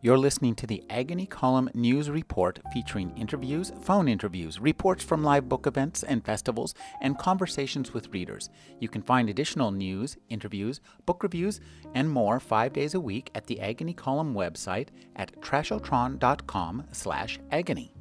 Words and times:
You're 0.00 0.16
listening 0.16 0.54
to 0.56 0.66
the 0.68 0.84
Agony 0.88 1.26
Column 1.26 1.70
News 1.74 2.08
Report 2.08 2.60
featuring 2.72 3.12
interviews, 3.16 3.72
phone 3.80 4.06
interviews, 4.06 4.60
reports 4.60 5.02
from 5.02 5.24
live 5.24 5.48
book 5.48 5.66
events 5.66 6.04
and 6.04 6.24
festivals, 6.24 6.72
and 7.00 7.18
conversations 7.18 7.92
with 7.92 8.12
readers. 8.12 8.48
You 8.78 8.88
can 8.88 9.02
find 9.02 9.28
additional 9.28 9.72
news, 9.72 10.16
interviews, 10.28 10.80
book 11.04 11.24
reviews, 11.24 11.60
and 11.96 12.08
more 12.08 12.38
five 12.38 12.72
days 12.72 12.94
a 12.94 13.00
week 13.00 13.32
at 13.34 13.48
the 13.48 13.60
Agony 13.60 13.92
Column 13.92 14.34
website 14.34 14.90
at 15.16 15.40
trashotron.com 15.40 16.84
slash 16.92 17.40
agony. 17.50 17.92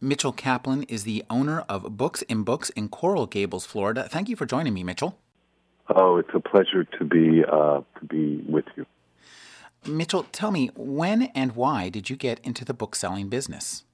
Mitchell 0.00 0.32
Kaplan 0.32 0.84
is 0.84 1.02
the 1.02 1.24
owner 1.28 1.64
of 1.68 1.96
Books 1.96 2.22
and 2.30 2.44
Books 2.44 2.70
in 2.70 2.88
Coral 2.88 3.26
Gables, 3.26 3.66
Florida. 3.66 4.08
Thank 4.08 4.28
you 4.28 4.36
for 4.36 4.46
joining 4.46 4.72
me, 4.72 4.84
Mitchell. 4.84 5.18
Oh, 5.94 6.18
it's 6.18 6.30
a 6.34 6.40
pleasure 6.40 6.84
to 6.84 7.04
be 7.04 7.42
uh, 7.44 7.80
to 7.98 8.04
be 8.08 8.44
with 8.48 8.66
you. 8.76 8.86
Mitchell, 9.86 10.24
tell 10.30 10.50
me 10.50 10.70
when 10.76 11.22
and 11.34 11.52
why 11.52 11.88
did 11.88 12.10
you 12.10 12.16
get 12.16 12.38
into 12.40 12.64
the 12.64 12.74
book 12.74 12.94
selling 12.94 13.28
business? 13.28 13.84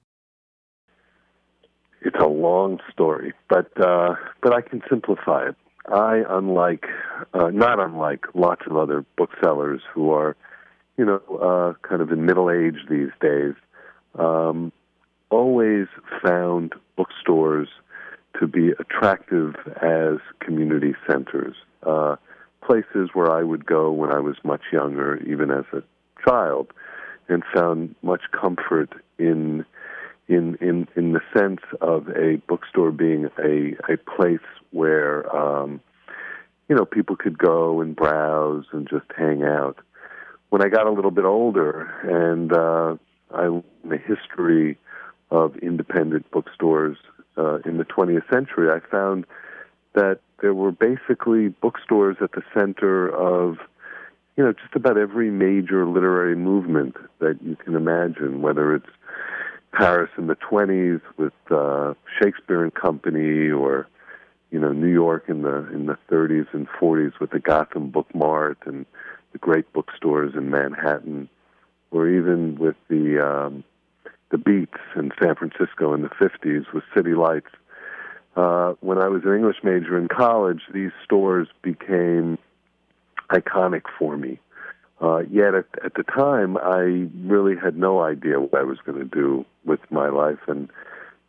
It's 2.02 2.16
a 2.20 2.27
long 2.27 2.80
story, 2.92 3.32
but 3.48 3.70
uh, 3.80 4.14
but 4.42 4.52
I 4.52 4.60
can 4.60 4.82
simplify 4.88 5.48
it. 5.48 5.56
I, 5.88 6.23
unlike 6.28 6.84
uh, 7.32 7.51
not 7.51 7.80
unlike 7.80 8.26
lots 8.34 8.62
of 8.68 8.76
other 8.76 9.04
booksellers 9.16 9.80
who 9.95 10.10
are, 10.10 10.37
you 10.98 11.04
know, 11.04 11.20
uh, 11.40 11.88
kind 11.88 12.02
of 12.02 12.10
in 12.10 12.26
middle 12.26 12.51
age 12.51 12.76
these 12.90 13.10
days, 13.20 13.54
um, 14.18 14.73
always 15.30 15.87
found 16.23 16.74
bookstores 16.96 17.68
to 18.40 18.46
be 18.46 18.70
attractive 18.78 19.54
as 19.80 20.18
community 20.40 20.95
centers 21.09 21.54
uh, 21.87 22.16
places 22.62 23.10
where 23.15 23.30
I 23.30 23.42
would 23.42 23.65
go 23.65 23.90
when 23.92 24.12
I 24.12 24.18
was 24.18 24.37
much 24.45 24.62
younger, 24.73 25.16
even 25.26 25.51
as 25.51 25.65
a 25.73 25.82
child, 26.29 26.73
and 27.29 27.42
found 27.54 27.95
much 28.02 28.23
comfort 28.32 28.92
in 29.18 29.65
in 30.29 30.57
in 30.60 30.88
in 30.96 31.12
the 31.12 31.20
sense 31.37 31.60
of 31.80 32.09
a 32.09 32.37
bookstore 32.48 32.90
being 32.90 33.29
a 33.38 33.76
a 33.92 33.96
place 33.96 34.46
where 34.73 35.34
um, 35.34 35.80
you 36.68 36.74
know 36.74 36.84
people 36.84 37.16
could 37.16 37.38
go 37.38 37.80
and 37.80 37.95
browse 37.95 38.64
and 38.73 38.88
just 38.88 39.07
hang 39.16 39.42
out. 39.42 39.79
When 40.51 40.62
I 40.62 40.68
got 40.68 40.87
a 40.87 40.90
little 40.90 41.10
bit 41.10 41.24
older 41.24 41.82
and 42.02 42.52
uh, 42.52 42.96
I 43.34 43.46
learned 43.46 43.64
the 43.84 43.98
history 43.98 44.79
of 45.30 45.57
independent 45.57 46.30
bookstores 46.30 46.96
uh, 47.37 47.59
in 47.64 47.79
the 47.79 47.84
20th 47.84 48.32
century, 48.32 48.70
I 48.70 48.79
found 48.88 49.26
that 49.95 50.20
there 50.40 50.54
were 50.54 50.73
basically 50.73 51.48
bookstores 51.48 52.16
at 52.20 52.32
the 52.32 52.42
center 52.54 53.09
of, 53.09 53.59
you 54.37 54.45
know, 54.45 54.52
just 54.52 54.74
about 54.74 54.98
every 54.98 55.30
major 55.30 55.87
literary 55.87 56.37
movement 56.37 56.96
that 57.20 57.38
you 57.42 57.56
can 57.56 57.74
imagine, 57.74 58.42
whether 58.42 58.74
it's 58.74 58.90
Paris 59.73 60.10
in 60.18 60.26
the 60.26 60.37
20s 60.37 61.01
with 61.16 61.32
uh, 61.51 61.95
Shakespeare 62.20 62.62
and 62.62 62.74
Company 62.74 63.51
or, 63.51 63.88
you 64.50 64.59
know, 64.59 64.72
New 64.72 64.92
York 64.92 65.25
in 65.28 65.42
the 65.42 65.69
in 65.72 65.87
the 65.87 65.98
30s 66.10 66.47
and 66.53 66.69
40s 66.69 67.19
with 67.20 67.31
the 67.31 67.41
Gotham 67.41 67.91
Book 67.91 68.14
Mart 68.14 68.59
and 68.66 68.87
the 69.32 69.38
great 69.38 69.70
bookstores 69.72 70.34
in 70.34 70.50
Manhattan, 70.50 71.28
or 71.91 72.09
even 72.09 72.56
with 72.56 72.76
the 72.88 73.25
um, 73.25 73.64
the 74.31 74.38
Beats 74.38 74.78
in 74.94 75.12
San 75.22 75.34
Francisco 75.34 75.94
in 75.94 76.03
the 76.03 76.09
50s 76.09 76.72
with 76.72 76.84
City 76.94 77.14
Lights 77.14 77.50
uh, 78.37 78.75
when 78.81 78.98
I 78.98 79.09
was 79.09 79.22
an 79.25 79.34
English 79.34 79.56
major 79.62 79.98
in 79.98 80.09
college, 80.09 80.60
these 80.72 80.92
stores 81.04 81.48
became 81.62 82.38
iconic 83.31 83.82
for 83.98 84.16
me. 84.16 84.38
Uh, 85.00 85.20
yet 85.30 85.54
at, 85.54 85.66
at 85.84 85.94
the 85.94 86.02
time, 86.02 86.56
I 86.56 87.08
really 87.26 87.54
had 87.56 87.76
no 87.76 88.02
idea 88.02 88.41
what 88.41 88.54
I 88.54 88.62
was 88.62 88.78
going 88.84 88.98
to 88.98 89.04
do 89.04 89.44
with 89.64 89.80
my 89.91 90.08
life 90.08 90.38
and 90.47 90.70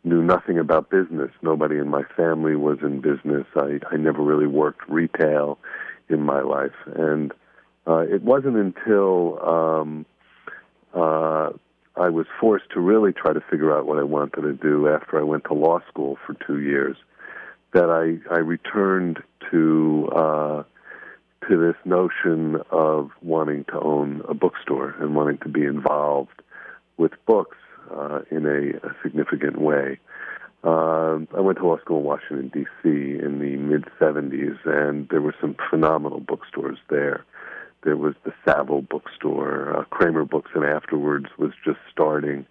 knew 0.04 0.22
nothing 0.22 0.58
about 0.58 0.90
business. 0.90 1.30
Nobody 1.42 1.76
in 1.78 1.88
my 1.88 2.02
family 2.16 2.56
was 2.56 2.78
in 2.82 3.00
business. 3.00 3.46
I, 3.56 3.80
I 3.90 3.96
never 3.96 4.22
really 4.22 4.46
worked 4.46 4.88
retail 4.88 5.58
in 6.08 6.22
my 6.22 6.40
life. 6.40 6.76
And 6.94 7.32
uh, 7.86 8.00
it 8.00 8.22
wasn't 8.22 8.56
until 8.56 9.38
um, 9.46 10.06
uh, 10.94 11.50
I 11.98 12.08
was 12.08 12.26
forced 12.40 12.70
to 12.70 12.80
really 12.80 13.12
try 13.12 13.32
to 13.32 13.40
figure 13.50 13.76
out 13.76 13.86
what 13.86 13.98
I 13.98 14.04
wanted 14.04 14.42
to 14.42 14.52
do 14.52 14.88
after 14.88 15.18
I 15.18 15.22
went 15.22 15.44
to 15.44 15.54
law 15.54 15.80
school 15.88 16.16
for 16.26 16.34
two 16.46 16.60
years. 16.60 16.96
That 17.72 17.90
I 17.90 18.34
I 18.34 18.38
returned 18.38 19.22
to 19.50 20.08
uh, 20.14 20.62
to 21.48 21.56
this 21.56 21.76
notion 21.84 22.62
of 22.70 23.10
wanting 23.20 23.64
to 23.64 23.80
own 23.80 24.22
a 24.28 24.34
bookstore 24.34 24.94
and 25.00 25.14
wanting 25.14 25.38
to 25.38 25.48
be 25.48 25.64
involved 25.64 26.42
with 26.96 27.12
books 27.26 27.56
uh, 27.90 28.20
in 28.30 28.46
a, 28.46 28.86
a 28.86 28.94
significant 29.02 29.60
way. 29.60 29.98
Uh, 30.64 31.18
I 31.36 31.40
went 31.40 31.58
to 31.58 31.66
law 31.66 31.78
school 31.78 31.98
in 31.98 32.04
Washington 32.04 32.48
D.C. 32.48 32.88
in 32.88 33.38
the 33.38 33.56
mid 33.56 33.84
'70s, 34.00 34.58
and 34.64 35.08
there 35.08 35.20
were 35.20 35.34
some 35.40 35.56
phenomenal 35.70 36.20
bookstores 36.20 36.78
there. 36.88 37.24
There 37.84 37.96
was 37.96 38.14
the 38.24 38.32
Saville 38.44 38.82
bookstore, 38.82 39.76
uh, 39.76 39.84
Kramer 39.84 40.24
Books, 40.24 40.50
and 40.54 40.64
Afterwords 40.64 41.26
was 41.38 41.52
just 41.64 41.78
starting. 41.90 42.46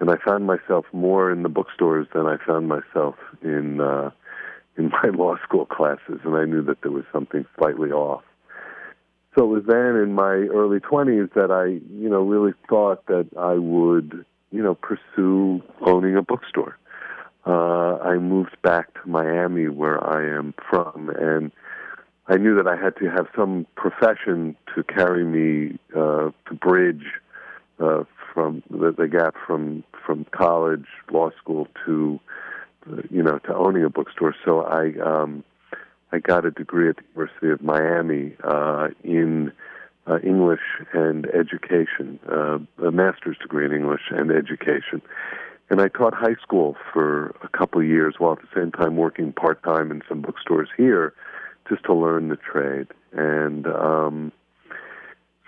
And 0.00 0.10
I 0.10 0.16
found 0.26 0.46
myself 0.46 0.84
more 0.92 1.30
in 1.30 1.42
the 1.42 1.48
bookstores 1.48 2.06
than 2.12 2.26
I 2.26 2.36
found 2.44 2.68
myself 2.68 3.14
in 3.42 3.80
uh, 3.80 4.10
in 4.76 4.90
my 5.02 5.10
law 5.14 5.36
school 5.42 5.66
classes, 5.66 6.20
and 6.24 6.36
I 6.36 6.44
knew 6.44 6.62
that 6.62 6.82
there 6.82 6.92
was 6.92 7.04
something 7.12 7.46
slightly 7.58 7.90
off. 7.90 8.22
So 9.36 9.44
it 9.44 9.48
was 9.48 9.64
then 9.66 9.96
in 9.96 10.14
my 10.14 10.32
early 10.32 10.80
20s 10.80 11.32
that 11.34 11.50
I, 11.50 11.66
you 11.94 12.08
know, 12.08 12.22
really 12.22 12.54
thought 12.68 13.04
that 13.06 13.28
I 13.38 13.54
would, 13.54 14.24
you 14.50 14.62
know, 14.62 14.74
pursue 14.74 15.62
owning 15.82 16.16
a 16.16 16.22
bookstore. 16.22 16.78
Uh, 17.46 17.98
I 17.98 18.16
moved 18.16 18.56
back 18.62 18.94
to 18.94 19.08
Miami, 19.08 19.68
where 19.68 20.02
I 20.02 20.36
am 20.36 20.54
from, 20.68 21.10
and 21.10 21.52
I 22.28 22.36
knew 22.36 22.56
that 22.56 22.66
I 22.66 22.76
had 22.76 22.96
to 22.96 23.08
have 23.10 23.26
some 23.36 23.66
profession 23.76 24.56
to 24.74 24.82
carry 24.82 25.24
me 25.24 25.78
uh, 25.94 26.30
to 26.48 26.54
bridge 26.54 27.04
uh, 27.78 28.04
from 28.34 28.62
the, 28.70 28.92
the 28.96 29.08
gap 29.08 29.34
from 29.46 29.84
from 30.04 30.26
college, 30.30 30.86
law 31.10 31.30
school 31.40 31.68
to 31.84 32.18
uh, 32.90 33.02
you 33.10 33.22
know 33.22 33.38
to 33.40 33.54
owning 33.54 33.84
a 33.84 33.90
bookstore. 33.90 34.34
So 34.44 34.62
I 34.62 34.92
um, 35.00 35.44
I 36.10 36.18
got 36.18 36.44
a 36.44 36.50
degree 36.50 36.88
at 36.88 36.96
the 36.96 37.02
University 37.14 37.50
of 37.50 37.62
Miami 37.62 38.34
uh, 38.42 38.88
in 39.04 39.52
uh, 40.08 40.18
English 40.24 40.60
and 40.92 41.26
education, 41.26 42.18
uh, 42.30 42.58
a 42.84 42.90
master's 42.90 43.38
degree 43.38 43.66
in 43.66 43.72
English 43.72 44.02
and 44.10 44.30
education. 44.30 45.00
And 45.68 45.80
I 45.80 45.88
taught 45.88 46.14
high 46.14 46.36
school 46.40 46.76
for 46.92 47.30
a 47.42 47.48
couple 47.48 47.80
of 47.80 47.86
years 47.88 48.14
while 48.18 48.32
at 48.32 48.38
the 48.40 48.48
same 48.54 48.70
time 48.70 48.96
working 48.96 49.32
part 49.32 49.62
time 49.64 49.90
in 49.90 50.02
some 50.08 50.22
bookstores 50.22 50.68
here 50.76 51.12
just 51.68 51.84
to 51.84 51.94
learn 51.94 52.28
the 52.28 52.36
trade. 52.36 52.88
And 53.12 53.66
um, 53.66 54.32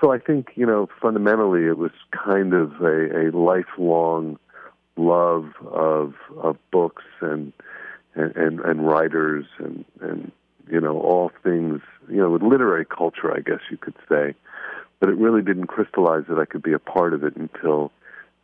so 0.01 0.13
I 0.13 0.19
think, 0.19 0.53
you 0.55 0.67
know, 0.67 0.89
fundamentally 1.01 1.67
it 1.67 1.79
was 1.79 1.93
kind 2.13 2.55
of 2.55 2.81
a, 2.81 3.29
a 3.29 3.37
lifelong 3.37 4.39
love 4.97 5.53
of 5.71 6.15
of 6.37 6.57
books 6.73 7.05
and 7.21 7.53
and, 8.15 8.35
and, 8.37 8.61
and 8.61 8.87
writers 8.87 9.47
and, 9.59 9.85
and 10.01 10.33
you 10.71 10.81
know, 10.81 11.01
all 11.01 11.31
things, 11.43 11.81
you 12.09 12.17
know, 12.17 12.31
with 12.31 12.43
literary 12.43 12.85
culture, 12.85 13.33
I 13.35 13.41
guess 13.41 13.61
you 13.71 13.77
could 13.77 13.95
say. 14.09 14.35
But 15.01 15.09
it 15.09 15.17
really 15.17 15.43
didn't 15.43 15.69
crystallize 15.69 16.25
that 16.29 16.39
I 16.39 16.45
could 16.45 16.63
be 16.63 16.73
a 16.73 16.79
part 16.79 17.15
of 17.15 17.23
it 17.23 17.37
until 17.37 17.93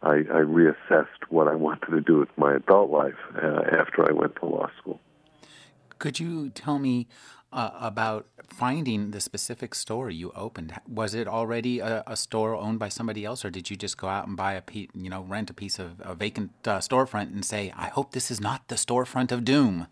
I, 0.03 0.19
I 0.19 0.43
reassessed 0.43 1.29
what 1.29 1.49
I 1.49 1.55
wanted 1.55 1.91
to 1.91 2.01
do 2.01 2.19
with 2.19 2.29
my 2.37 2.55
adult 2.55 2.91
life 2.91 3.19
uh, 3.35 3.63
after 3.73 4.09
I 4.09 4.13
went 4.13 4.37
to 4.37 4.47
law 4.47 4.71
school. 4.79 5.01
Could 5.99 6.21
you 6.21 6.51
tell 6.51 6.79
me 6.79 7.09
uh, 7.55 7.71
about 7.81 8.27
finding 8.49 9.13
the 9.13 9.21
specific 9.21 9.75
store 9.75 10.11
you 10.11 10.33
opened. 10.35 10.75
Was 10.89 11.15
it 11.15 11.29
already 11.29 11.79
a, 11.79 12.03
a, 12.07 12.17
store 12.17 12.57
owned 12.57 12.81
by 12.81 12.89
somebody 12.89 13.25
else, 13.25 13.45
or 13.45 13.51
did 13.51 13.71
you 13.71 13.77
just 13.77 13.97
go 13.97 14.09
out 14.09 14.27
and 14.27 14.37
buy 14.37 14.55
a 14.55 14.61
piece, 14.61 14.91
you 14.95 15.09
know, 15.09 15.23
rent 15.23 15.51
a 15.51 15.55
piece 15.55 15.79
of 15.79 16.01
a 16.01 16.15
vacant 16.15 16.51
uh, 16.67 16.79
storefront 16.79 17.33
and 17.33 17.45
say, 17.45 17.73
"I 17.77 17.87
hope 17.87 18.11
this 18.11 18.31
is 18.31 18.41
not 18.41 18.69
the 18.69 18.75
storefront 18.75 19.31
of 19.31 19.45
doom"? 19.45 19.87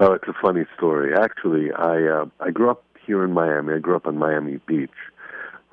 Oh, 0.00 0.12
it's 0.12 0.26
a 0.26 0.34
funny 0.40 0.64
story. 0.76 1.12
Actually, 1.14 1.70
I 1.72 2.02
uh, 2.06 2.26
I 2.40 2.50
grew 2.50 2.70
up 2.70 2.82
here 3.06 3.22
in 3.22 3.32
Miami. 3.32 3.74
I 3.74 3.78
grew 3.78 3.96
up 3.96 4.06
on 4.06 4.16
Miami 4.16 4.58
Beach, 4.66 4.90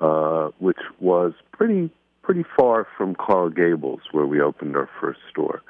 uh, 0.00 0.50
which 0.58 0.78
was 1.00 1.32
pretty 1.52 1.90
pretty 2.22 2.44
far 2.56 2.86
from 2.96 3.14
Coral 3.14 3.48
Gables, 3.48 4.00
where 4.12 4.26
we 4.26 4.40
opened 4.40 4.76
our 4.76 4.90
first 5.00 5.20
store. 5.30 5.62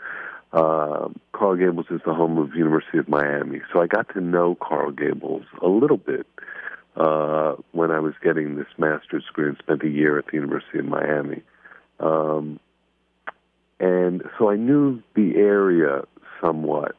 Uh, 0.52 1.08
Coral 1.32 1.56
Gables 1.56 1.86
is 1.90 2.00
the 2.04 2.12
home 2.12 2.36
of 2.38 2.54
University 2.54 2.98
of 2.98 3.08
Miami, 3.08 3.62
so 3.72 3.80
I 3.80 3.86
got 3.86 4.12
to 4.14 4.20
know 4.20 4.54
Coral 4.54 4.92
Gables 4.92 5.44
a 5.62 5.68
little 5.68 5.96
bit 5.96 6.26
uh, 6.96 7.54
when 7.72 7.90
I 7.90 8.00
was 8.00 8.12
getting 8.22 8.56
this 8.56 8.66
master's 8.76 9.24
degree 9.24 9.48
and 9.48 9.56
spent 9.58 9.82
a 9.82 9.88
year 9.88 10.18
at 10.18 10.26
the 10.26 10.34
University 10.34 10.78
of 10.78 10.84
Miami. 10.84 11.42
Um, 12.00 12.60
and 13.80 14.22
so 14.38 14.50
I 14.50 14.56
knew 14.56 15.02
the 15.14 15.36
area 15.36 16.02
somewhat. 16.40 16.96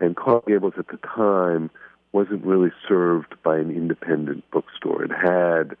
And 0.00 0.16
Coral 0.16 0.44
Gables 0.46 0.74
at 0.78 0.88
the 0.88 0.98
time 0.98 1.70
wasn't 2.12 2.44
really 2.44 2.72
served 2.88 3.34
by 3.42 3.58
an 3.58 3.70
independent 3.70 4.44
bookstore. 4.50 5.04
It 5.04 5.10
had 5.10 5.76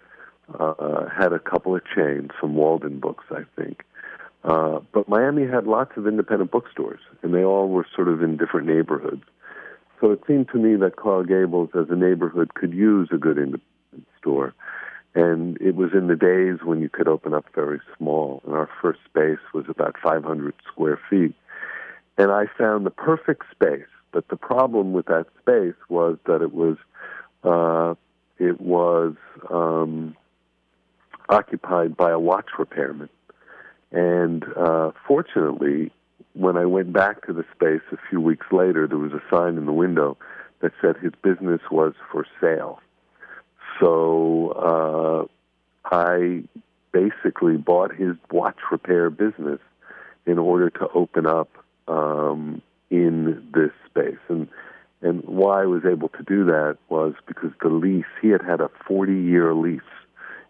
uh, 0.58 1.08
had 1.08 1.32
a 1.32 1.38
couple 1.38 1.74
of 1.74 1.82
chains, 1.94 2.30
some 2.40 2.54
Walden 2.54 3.00
Books, 3.00 3.24
I 3.30 3.42
think. 3.56 3.84
Uh, 4.46 4.78
but 4.92 5.08
Miami 5.08 5.44
had 5.44 5.66
lots 5.66 5.96
of 5.96 6.06
independent 6.06 6.52
bookstores, 6.52 7.00
and 7.22 7.34
they 7.34 7.42
all 7.42 7.68
were 7.68 7.84
sort 7.94 8.06
of 8.06 8.22
in 8.22 8.36
different 8.36 8.68
neighborhoods. 8.68 9.24
So 10.00 10.12
it 10.12 10.20
seemed 10.26 10.48
to 10.50 10.58
me 10.58 10.76
that 10.76 10.94
Coral 10.96 11.24
Gables, 11.24 11.70
as 11.74 11.86
a 11.90 11.96
neighborhood, 11.96 12.54
could 12.54 12.72
use 12.72 13.08
a 13.12 13.18
good 13.18 13.38
independent 13.38 14.06
store. 14.18 14.54
And 15.16 15.56
it 15.60 15.74
was 15.74 15.90
in 15.94 16.06
the 16.06 16.14
days 16.14 16.64
when 16.64 16.80
you 16.80 16.88
could 16.88 17.08
open 17.08 17.34
up 17.34 17.46
very 17.54 17.80
small, 17.96 18.40
and 18.46 18.54
our 18.54 18.70
first 18.80 19.00
space 19.04 19.40
was 19.52 19.64
about 19.68 19.96
500 20.00 20.54
square 20.70 21.00
feet. 21.10 21.34
And 22.16 22.30
I 22.30 22.44
found 22.56 22.86
the 22.86 22.90
perfect 22.90 23.44
space, 23.50 23.88
but 24.12 24.28
the 24.28 24.36
problem 24.36 24.92
with 24.92 25.06
that 25.06 25.26
space 25.40 25.74
was 25.88 26.18
that 26.26 26.40
it 26.40 26.52
was 26.52 26.76
uh, 27.42 27.94
it 28.38 28.60
was 28.60 29.14
um, 29.50 30.14
occupied 31.28 31.96
by 31.96 32.10
a 32.10 32.18
watch 32.18 32.46
repairman. 32.58 33.08
And 33.96 34.44
uh, 34.58 34.90
fortunately, 35.08 35.90
when 36.34 36.58
I 36.58 36.66
went 36.66 36.92
back 36.92 37.26
to 37.26 37.32
the 37.32 37.46
space 37.54 37.80
a 37.92 37.96
few 38.10 38.20
weeks 38.20 38.44
later, 38.52 38.86
there 38.86 38.98
was 38.98 39.12
a 39.12 39.22
sign 39.30 39.56
in 39.56 39.64
the 39.64 39.72
window 39.72 40.18
that 40.60 40.72
said 40.82 40.98
his 40.98 41.12
business 41.22 41.62
was 41.70 41.94
for 42.12 42.26
sale. 42.38 42.78
So 43.80 45.30
uh, 45.90 45.94
I 45.96 46.42
basically 46.92 47.56
bought 47.56 47.94
his 47.94 48.16
watch 48.30 48.58
repair 48.70 49.08
business 49.08 49.60
in 50.26 50.38
order 50.38 50.68
to 50.68 50.88
open 50.94 51.26
up 51.26 51.48
um, 51.88 52.60
in 52.90 53.48
this 53.54 53.72
space. 53.88 54.20
And 54.28 54.46
and 55.00 55.24
why 55.24 55.62
I 55.62 55.66
was 55.66 55.86
able 55.90 56.10
to 56.10 56.22
do 56.22 56.44
that 56.46 56.76
was 56.90 57.14
because 57.26 57.52
the 57.62 57.68
lease 57.68 58.04
he 58.20 58.28
had 58.28 58.42
had 58.42 58.60
a 58.60 58.70
40 58.86 59.14
year 59.14 59.54
lease 59.54 59.80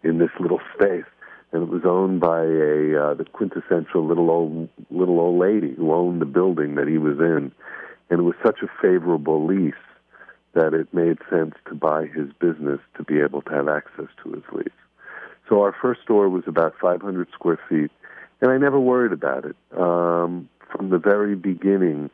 in 0.03 0.17
this 0.17 0.31
little 0.37 0.61
space, 0.73 1.05
and 1.51 1.63
it 1.63 1.69
was 1.69 1.83
owned 1.85 2.19
by 2.19 2.41
a 2.41 3.11
uh, 3.11 3.13
the 3.13 3.25
quintessential 3.31 4.05
little 4.05 4.29
old 4.29 4.69
little 4.89 5.19
old 5.19 5.39
lady 5.39 5.73
who 5.75 5.93
owned 5.93 6.21
the 6.21 6.25
building 6.25 6.75
that 6.75 6.87
he 6.87 6.97
was 6.97 7.17
in, 7.19 7.51
and 8.09 8.19
it 8.19 8.23
was 8.23 8.35
such 8.43 8.59
a 8.61 8.81
favorable 8.81 9.45
lease 9.45 9.73
that 10.53 10.73
it 10.73 10.93
made 10.93 11.17
sense 11.29 11.53
to 11.67 11.75
buy 11.75 12.07
his 12.07 12.29
business 12.39 12.79
to 12.97 13.03
be 13.03 13.19
able 13.19 13.41
to 13.43 13.51
have 13.51 13.67
access 13.67 14.07
to 14.23 14.31
his 14.31 14.43
lease. 14.51 14.67
So 15.47 15.61
our 15.61 15.73
first 15.81 16.01
store 16.01 16.29
was 16.29 16.43
about 16.47 16.73
500 16.81 17.27
square 17.31 17.59
feet, 17.69 17.91
and 18.41 18.51
I 18.51 18.57
never 18.57 18.79
worried 18.79 19.13
about 19.13 19.45
it. 19.45 19.55
Um, 19.77 20.49
from 20.71 20.89
the 20.89 20.97
very 20.97 21.35
beginning, 21.35 22.09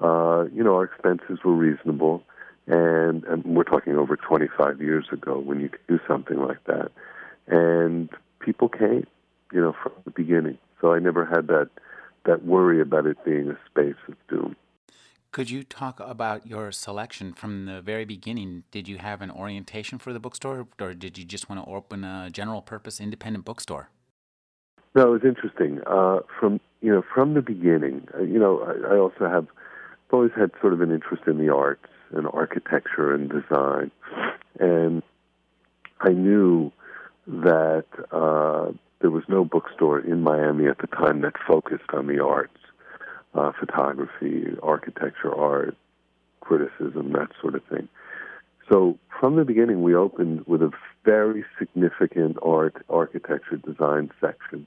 uh, 0.00 0.44
you 0.54 0.62
know, 0.62 0.76
our 0.76 0.84
expenses 0.84 1.40
were 1.44 1.52
reasonable, 1.52 2.22
and, 2.66 3.24
and 3.24 3.44
we're 3.44 3.64
talking 3.64 3.96
over 3.96 4.16
25 4.16 4.80
years 4.80 5.06
ago 5.12 5.38
when 5.38 5.60
you 5.60 5.68
could 5.68 5.86
do 5.88 5.98
something 6.06 6.38
like 6.38 6.62
that 6.64 6.92
and 7.50 8.08
people 8.40 8.68
came, 8.68 9.06
you 9.52 9.60
know, 9.60 9.74
from 9.82 9.92
the 10.04 10.10
beginning. 10.10 10.58
So 10.80 10.92
I 10.92 10.98
never 10.98 11.24
had 11.24 11.46
that 11.48 11.68
that 12.26 12.44
worry 12.44 12.80
about 12.80 13.06
it 13.06 13.22
being 13.24 13.48
a 13.50 13.58
space 13.70 13.96
of 14.08 14.14
doom. 14.28 14.56
Could 15.32 15.48
you 15.48 15.62
talk 15.62 16.00
about 16.00 16.46
your 16.46 16.72
selection 16.72 17.32
from 17.32 17.66
the 17.66 17.80
very 17.80 18.04
beginning? 18.04 18.64
Did 18.72 18.88
you 18.88 18.98
have 18.98 19.22
an 19.22 19.30
orientation 19.30 19.98
for 19.98 20.12
the 20.12 20.18
bookstore, 20.18 20.66
or 20.80 20.92
did 20.92 21.16
you 21.16 21.24
just 21.24 21.48
want 21.48 21.64
to 21.64 21.70
open 21.70 22.04
a 22.04 22.30
general 22.30 22.60
purpose 22.60 23.00
independent 23.00 23.44
bookstore? 23.44 23.90
No, 24.94 25.06
it 25.06 25.10
was 25.10 25.24
interesting. 25.24 25.80
Uh, 25.86 26.20
from 26.38 26.60
you 26.80 26.90
know, 26.90 27.02
from 27.14 27.34
the 27.34 27.42
beginning, 27.42 28.08
uh, 28.18 28.22
you 28.22 28.38
know, 28.38 28.60
I, 28.62 28.94
I 28.94 28.98
also 28.98 29.28
have 29.28 29.46
I've 30.08 30.14
always 30.14 30.32
had 30.36 30.50
sort 30.60 30.72
of 30.72 30.80
an 30.80 30.90
interest 30.90 31.22
in 31.28 31.38
the 31.38 31.54
arts 31.54 31.86
and 32.10 32.26
architecture 32.26 33.14
and 33.14 33.30
design, 33.30 33.92
and 34.58 35.02
I 36.00 36.10
knew 36.10 36.72
that 37.26 37.84
uh, 38.10 38.72
there 39.00 39.10
was 39.10 39.24
no 39.28 39.44
bookstore 39.44 40.00
in 40.00 40.22
Miami 40.22 40.66
at 40.66 40.78
the 40.78 40.86
time 40.86 41.22
that 41.22 41.34
focused 41.46 41.90
on 41.92 42.06
the 42.06 42.22
arts, 42.22 42.56
uh, 43.34 43.52
photography, 43.58 44.46
architecture, 44.62 45.34
art, 45.34 45.76
criticism, 46.40 47.12
that 47.12 47.28
sort 47.40 47.54
of 47.54 47.62
thing. 47.64 47.88
So 48.70 48.98
from 49.18 49.36
the 49.36 49.44
beginning, 49.44 49.82
we 49.82 49.94
opened 49.94 50.46
with 50.46 50.62
a 50.62 50.70
very 51.04 51.44
significant 51.58 52.36
art, 52.42 52.84
architecture, 52.88 53.56
design 53.56 54.10
section. 54.20 54.66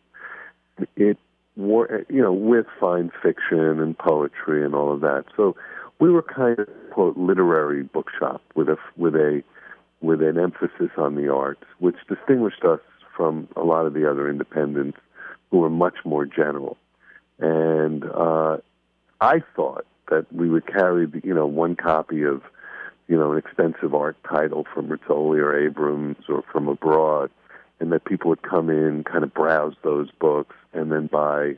It 0.96 1.18
wore, 1.56 2.04
you 2.10 2.22
know, 2.22 2.34
with 2.34 2.66
fine 2.80 3.12
fiction 3.22 3.80
and 3.80 3.98
poetry 3.98 4.66
and 4.66 4.76
all 4.76 4.92
of 4.92 5.02
that. 5.02 5.26
So 5.38 5.56
we 6.00 6.10
were 6.10 6.24
kind 6.24 6.60
of 6.60 6.68
quote 6.92 7.18
literary 7.18 7.84
bookshop 7.84 8.42
with 8.56 8.70
a 8.70 8.78
with 8.98 9.16
a 9.16 9.44
with 10.04 10.22
an 10.22 10.38
emphasis 10.38 10.92
on 10.98 11.16
the 11.16 11.34
arts, 11.34 11.64
which 11.80 11.96
distinguished 12.10 12.64
us 12.66 12.82
from 13.16 13.48
a 13.56 13.64
lot 13.64 13.86
of 13.86 13.94
the 13.94 14.10
other 14.10 14.30
independents 14.30 14.98
who 15.50 15.60
were 15.60 15.70
much 15.70 15.96
more 16.04 16.26
general. 16.26 16.78
And 17.40 18.04
uh, 18.04 18.58
I 19.22 19.42
thought 19.56 19.86
that 20.10 20.32
we 20.32 20.50
would 20.50 20.68
carry, 20.68 21.08
you 21.24 21.34
know, 21.34 21.48
one 21.48 21.76
copy 21.76 22.24
of, 22.24 22.42
you 23.08 23.18
know, 23.18 23.32
an 23.32 23.38
expensive 23.38 23.96
art 23.96 24.18
title 24.30 24.66
from 24.74 24.90
Rizzoli 24.90 25.40
or 25.40 25.58
Abrams 25.58 26.18
or 26.28 26.44
from 26.52 26.68
abroad, 26.68 27.32
and 27.80 27.92
that 27.94 28.04
people 28.04 28.30
would 28.30 28.44
come 28.44 28.70
in, 28.70 29.06
kind 29.06 29.24
of 29.24 29.34
browse 29.34 29.76
those 29.84 30.12
books, 30.20 30.56
and 30.74 30.92
then 30.92 31.08
buy 31.08 31.56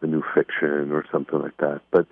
the 0.00 0.06
new 0.06 0.22
fiction 0.34 0.92
or 0.92 1.04
something 1.10 1.40
like 1.40 1.56
that. 1.56 1.80
But 1.90 2.06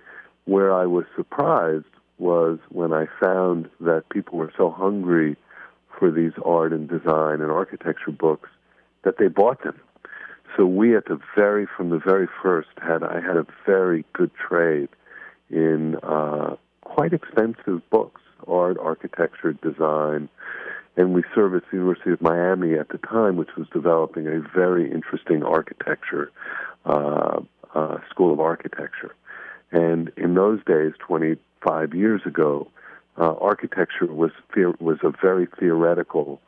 where 0.46 0.74
I 0.74 0.86
was 0.86 1.04
surprised 1.14 1.84
was 2.18 2.58
when 2.70 2.92
I 2.92 3.06
found 3.20 3.70
that 3.80 4.08
people 4.08 4.38
were 4.38 4.52
so 4.56 4.70
hungry 4.70 5.36
for 5.98 6.10
these 6.10 6.32
art 6.44 6.72
and 6.72 6.88
design 6.88 7.40
and 7.40 7.50
architecture 7.50 8.12
books 8.12 8.48
that 9.04 9.18
they 9.18 9.28
bought 9.28 9.62
them. 9.62 9.80
So 10.56 10.64
we 10.64 10.96
at 10.96 11.06
the 11.06 11.18
very 11.34 11.66
from 11.76 11.90
the 11.90 11.98
very 11.98 12.28
first 12.42 12.68
had 12.80 13.02
I 13.02 13.20
had 13.20 13.36
a 13.36 13.46
very 13.66 14.04
good 14.12 14.30
trade 14.34 14.88
in 15.50 15.96
uh, 16.02 16.56
quite 16.82 17.12
expensive 17.12 17.82
books, 17.90 18.20
art, 18.46 18.78
architecture, 18.78 19.52
design, 19.52 20.28
and 20.96 21.12
we 21.12 21.22
serviced 21.34 21.66
the 21.70 21.76
University 21.76 22.10
of 22.10 22.22
Miami 22.22 22.74
at 22.74 22.88
the 22.88 22.98
time, 22.98 23.36
which 23.36 23.50
was 23.56 23.66
developing 23.72 24.26
a 24.26 24.40
very 24.40 24.90
interesting 24.90 25.42
architecture 25.42 26.32
uh, 26.86 27.40
uh, 27.74 27.98
school 28.08 28.32
of 28.32 28.40
architecture. 28.40 29.14
And 29.72 30.10
in 30.16 30.34
those 30.34 30.64
days, 30.64 30.92
25 31.06 31.94
years 31.94 32.22
ago, 32.24 32.68
uh, 33.18 33.34
architecture 33.40 34.06
was 34.06 34.32
was 34.80 34.98
a 35.02 35.12
very 35.22 35.48
theoretical 35.58 36.40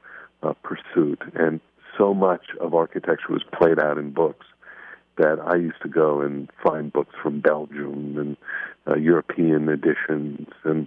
uh, 0.43 0.53
pursuit, 0.63 1.23
and 1.35 1.61
so 1.97 2.15
much 2.15 2.47
of 2.61 2.75
architecture 2.75 3.31
was 3.31 3.43
played 3.53 3.79
out 3.79 3.99
in 3.99 4.11
books 4.11 4.47
that 5.17 5.41
I 5.41 5.57
used 5.57 5.83
to 5.83 5.89
go 5.89 6.21
and 6.21 6.49
find 6.63 6.93
books 6.93 7.15
from 7.21 7.41
Belgium 7.41 8.17
and 8.19 8.37
uh, 8.87 8.97
European 8.97 9.69
editions, 9.69 10.49
and 10.65 10.87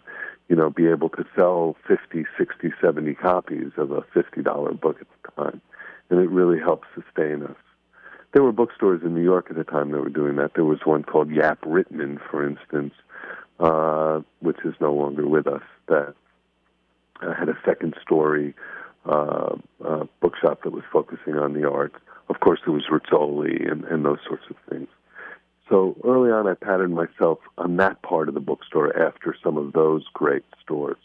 you 0.52 0.58
know, 0.58 0.70
be 0.70 0.88
able 0.88 1.08
to 1.08 1.24
sell 1.34 1.78
50, 1.88 2.26
60, 2.38 2.74
70 2.82 3.14
copies 3.16 3.72
of 3.78 3.92
a 3.92 4.02
$50 4.14 4.82
book 4.82 4.98
at 5.00 5.08
the 5.24 5.44
time. 5.44 5.62
And 6.10 6.20
it 6.20 6.30
really 6.30 6.60
helped 6.60 6.88
sustain 6.94 7.42
us. 7.44 7.56
There 8.34 8.44
were 8.44 8.52
bookstores 8.52 9.02
in 9.02 9.16
New 9.16 9.24
York 9.24 9.48
at 9.50 9.56
the 9.56 9.64
time 9.64 9.92
that 9.92 10.02
were 10.02 10.10
doing 10.10 10.36
that. 10.36 10.52
There 10.54 10.66
was 10.66 10.80
one 10.84 11.04
called 11.04 11.30
Jaap 11.30 11.60
Rietman, 11.66 12.20
for 12.30 12.46
instance, 12.46 12.94
uh, 13.62 14.22
which 14.40 14.58
is 14.66 14.74
no 14.80 14.94
longer 14.94 15.28
with 15.28 15.48
us, 15.48 15.64
that 15.88 16.14
uh, 17.22 17.34
had 17.34 17.48
a 17.48 17.58
second 17.66 17.94
story 18.02 18.54
uh, 19.06 19.56
uh, 19.86 20.06
bookshop 20.20 20.64
that 20.64 20.72
was 20.72 20.84
focusing 20.92 21.36
on 21.36 21.54
the 21.54 21.70
arts. 21.70 21.96
Of 22.30 22.40
course, 22.40 22.60
there 22.66 22.74
was 22.74 22.84
Rizzoli 22.90 23.72
and, 23.72 23.84
and 23.86 24.06
those 24.06 24.20
sorts 24.28 24.44
of 24.50 24.56
things. 24.70 24.88
So 25.70 25.96
early 26.04 26.32
on, 26.32 26.48
I 26.48 26.54
patterned 26.54 26.96
myself 26.96 27.40
on 27.58 27.78
that 27.78 28.02
part 28.02 28.28
of 28.28 28.34
the 28.34 28.42
bookstore 28.42 28.98
after 28.98 29.36
some 29.42 29.58
of 29.58 29.72
those 29.74 30.04
great 30.14 30.44
stores, 30.62 30.98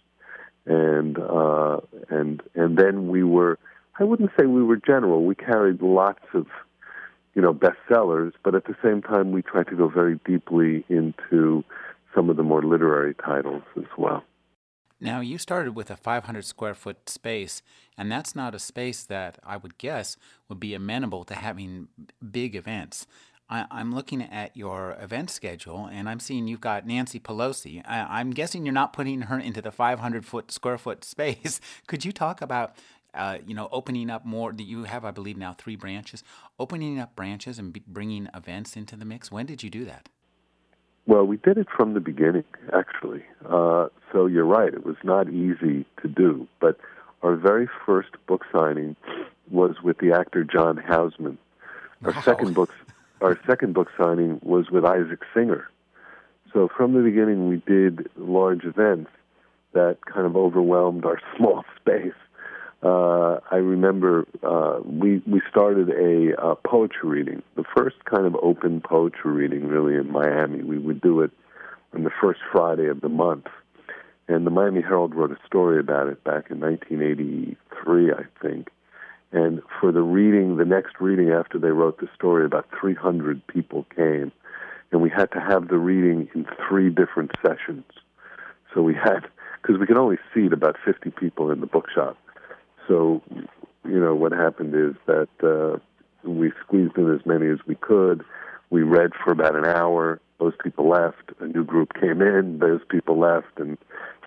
and 0.64 1.18
uh, 1.18 1.78
and 2.08 2.42
and 2.54 2.76
then 2.76 3.08
we 3.08 3.22
were. 3.22 3.58
I 3.98 4.04
wouldn't 4.04 4.30
say 4.38 4.44
we 4.46 4.64
were 4.64 4.76
general. 4.76 5.24
We 5.24 5.34
carried 5.34 5.80
lots 5.80 6.24
of, 6.34 6.46
you 7.34 7.40
know, 7.40 7.54
bestsellers, 7.54 8.32
but 8.42 8.54
at 8.54 8.64
the 8.64 8.76
same 8.82 9.00
time, 9.02 9.30
we 9.30 9.40
tried 9.40 9.68
to 9.68 9.76
go 9.76 9.88
very 9.88 10.20
deeply 10.26 10.84
into 10.88 11.64
some 12.16 12.30
of 12.30 12.36
the 12.36 12.42
more 12.42 12.62
literary 12.62 13.14
titles 13.14 13.62
as 13.76 13.84
well. 13.96 14.24
Now, 14.98 15.20
you 15.20 15.36
started 15.36 15.76
with 15.76 15.90
a 15.90 15.96
500 15.96 16.44
square 16.44 16.74
foot 16.74 17.10
space, 17.10 17.60
and 17.98 18.10
that's 18.10 18.34
not 18.34 18.54
a 18.54 18.58
space 18.58 19.04
that 19.04 19.38
I 19.44 19.58
would 19.58 19.76
guess 19.76 20.16
would 20.48 20.58
be 20.58 20.72
amenable 20.72 21.24
to 21.24 21.34
having 21.34 21.88
big 22.30 22.56
events. 22.56 23.06
I, 23.48 23.66
am 23.70 23.94
looking 23.94 24.22
at 24.22 24.56
your 24.56 24.96
event 24.98 25.30
schedule, 25.30 25.86
and 25.86 26.08
I'm 26.08 26.18
seeing 26.18 26.48
you've 26.48 26.62
got 26.62 26.86
Nancy 26.86 27.20
Pelosi. 27.20 27.82
I, 27.86 28.20
am 28.20 28.30
guessing 28.30 28.64
you're 28.64 28.72
not 28.72 28.94
putting 28.94 29.22
her 29.22 29.38
into 29.38 29.60
the 29.60 29.70
500 29.70 30.24
foot 30.24 30.50
square 30.50 30.78
foot 30.78 31.04
space. 31.14 31.60
Could 31.86 32.04
you 32.04 32.10
talk 32.10 32.40
about, 32.40 32.74
uh, 33.12 33.38
you 33.46 33.54
know, 33.54 33.68
opening 33.70 34.08
up 34.08 34.24
more? 34.24 34.52
That 34.52 34.64
you 34.64 34.84
have, 34.84 35.04
I 35.04 35.10
believe, 35.10 35.36
now 35.36 35.52
three 35.52 35.76
branches. 35.76 36.24
Opening 36.58 36.98
up 36.98 37.14
branches 37.14 37.58
and 37.58 37.78
bringing 37.86 38.28
events 38.34 38.76
into 38.76 38.96
the 38.96 39.04
mix. 39.04 39.30
When 39.30 39.44
did 39.44 39.62
you 39.62 39.68
do 39.68 39.84
that? 39.84 40.08
Well, 41.06 41.24
we 41.24 41.36
did 41.36 41.56
it 41.56 41.68
from 41.74 41.94
the 41.94 42.00
beginning, 42.00 42.44
actually. 42.72 43.22
Uh, 43.48 43.88
so 44.12 44.26
you're 44.26 44.44
right. 44.44 44.72
It 44.72 44.84
was 44.84 44.96
not 45.04 45.28
easy 45.28 45.84
to 46.02 46.08
do. 46.08 46.48
But 46.60 46.78
our 47.22 47.36
very 47.36 47.68
first 47.86 48.10
book 48.26 48.44
signing 48.52 48.96
was 49.50 49.76
with 49.82 49.98
the 49.98 50.12
actor 50.12 50.42
John 50.42 50.76
Houseman. 50.76 51.38
Our 52.04 52.12
wow. 52.12 52.20
second 52.22 52.54
book, 52.54 52.74
our 53.20 53.38
second 53.46 53.74
book 53.74 53.88
signing 53.96 54.40
was 54.42 54.70
with 54.70 54.84
Isaac 54.84 55.20
Singer. 55.32 55.70
So 56.52 56.68
from 56.76 56.94
the 56.94 57.00
beginning, 57.00 57.48
we 57.48 57.62
did 57.66 58.08
large 58.16 58.64
events 58.64 59.10
that 59.72 59.98
kind 60.06 60.26
of 60.26 60.36
overwhelmed 60.36 61.04
our 61.04 61.20
small 61.36 61.64
space. 61.80 62.14
Uh, 62.82 63.40
I 63.50 63.56
remember 63.56 64.26
uh, 64.42 64.80
we 64.84 65.22
we 65.26 65.40
started 65.50 65.88
a 65.88 66.40
uh, 66.40 66.54
poetry 66.56 67.08
reading, 67.08 67.42
the 67.56 67.64
first 67.76 67.96
kind 68.04 68.26
of 68.26 68.36
open 68.42 68.82
poetry 68.82 69.32
reading 69.32 69.66
really 69.66 69.94
in 69.94 70.10
Miami. 70.12 70.62
We 70.62 70.78
would 70.78 71.00
do 71.00 71.22
it 71.22 71.30
on 71.94 72.04
the 72.04 72.10
first 72.20 72.40
Friday 72.52 72.86
of 72.88 73.00
the 73.00 73.08
month, 73.08 73.46
and 74.28 74.46
the 74.46 74.50
Miami 74.50 74.82
Herald 74.82 75.14
wrote 75.14 75.32
a 75.32 75.38
story 75.46 75.80
about 75.80 76.08
it 76.08 76.22
back 76.22 76.50
in 76.50 76.60
1983, 76.60 78.12
I 78.12 78.24
think. 78.42 78.68
And 79.32 79.62
for 79.80 79.90
the 79.90 80.02
reading, 80.02 80.56
the 80.56 80.64
next 80.64 81.00
reading 81.00 81.30
after 81.30 81.58
they 81.58 81.70
wrote 81.70 81.98
the 81.98 82.08
story, 82.14 82.44
about 82.44 82.68
300 82.78 83.44
people 83.46 83.86
came, 83.94 84.32
and 84.92 85.00
we 85.00 85.10
had 85.10 85.32
to 85.32 85.40
have 85.40 85.68
the 85.68 85.78
reading 85.78 86.28
in 86.34 86.46
three 86.68 86.90
different 86.90 87.32
sessions. 87.44 87.84
So 88.74 88.82
we 88.82 88.94
had 88.94 89.26
because 89.62 89.80
we 89.80 89.86
could 89.86 89.98
only 89.98 90.18
seat 90.34 90.52
about 90.52 90.76
50 90.84 91.10
people 91.10 91.50
in 91.50 91.60
the 91.60 91.66
bookshop. 91.66 92.16
So, 92.88 93.22
you 93.84 94.00
know, 94.00 94.14
what 94.14 94.32
happened 94.32 94.74
is 94.74 94.94
that 95.06 95.28
uh, 95.42 95.78
we 96.28 96.52
squeezed 96.64 96.96
in 96.96 97.12
as 97.12 97.24
many 97.26 97.48
as 97.48 97.58
we 97.66 97.74
could. 97.74 98.24
We 98.70 98.82
read 98.82 99.12
for 99.22 99.32
about 99.32 99.54
an 99.54 99.64
hour. 99.64 100.20
Those 100.38 100.54
people 100.62 100.88
left. 100.88 101.32
A 101.40 101.46
new 101.46 101.64
group 101.64 101.94
came 101.94 102.20
in. 102.20 102.58
Those 102.58 102.80
people 102.88 103.18
left, 103.18 103.58
and 103.58 103.78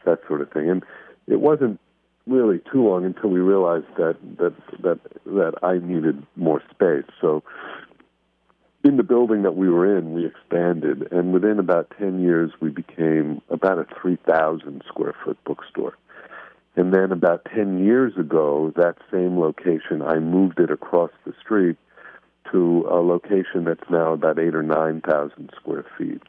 that 0.05 0.19
sort 0.27 0.41
of 0.41 0.51
thing. 0.51 0.69
And 0.69 0.83
it 1.27 1.39
wasn't 1.39 1.79
really 2.25 2.59
too 2.71 2.87
long 2.87 3.05
until 3.05 3.29
we 3.29 3.39
realized 3.39 3.87
that 3.97 4.17
that 4.37 4.53
that 4.81 4.99
that 5.25 5.53
I 5.63 5.77
needed 5.79 6.25
more 6.35 6.61
space. 6.71 7.09
So 7.21 7.43
in 8.83 8.97
the 8.97 9.03
building 9.03 9.43
that 9.43 9.55
we 9.55 9.69
were 9.69 9.97
in, 9.97 10.13
we 10.13 10.25
expanded, 10.25 11.11
and 11.11 11.33
within 11.33 11.59
about 11.59 11.91
10 11.99 12.21
years, 12.21 12.51
we 12.61 12.69
became 12.69 13.41
about 13.49 13.77
a 13.77 13.85
3,000 14.01 14.83
square 14.87 15.13
foot 15.23 15.37
bookstore. 15.43 15.97
And 16.79 16.93
then 16.93 17.11
about 17.11 17.45
10 17.53 17.83
years 17.83 18.13
ago, 18.17 18.71
that 18.77 18.95
same 19.11 19.37
location, 19.37 20.01
I 20.01 20.19
moved 20.19 20.61
it 20.61 20.71
across 20.71 21.11
the 21.25 21.33
street 21.41 21.75
to 22.53 22.87
a 22.89 23.03
location 23.03 23.65
that's 23.65 23.89
now 23.89 24.13
about 24.13 24.39
8 24.39 24.55
or 24.55 24.63
9,000 24.63 25.51
square 25.57 25.85
feet 25.97 26.21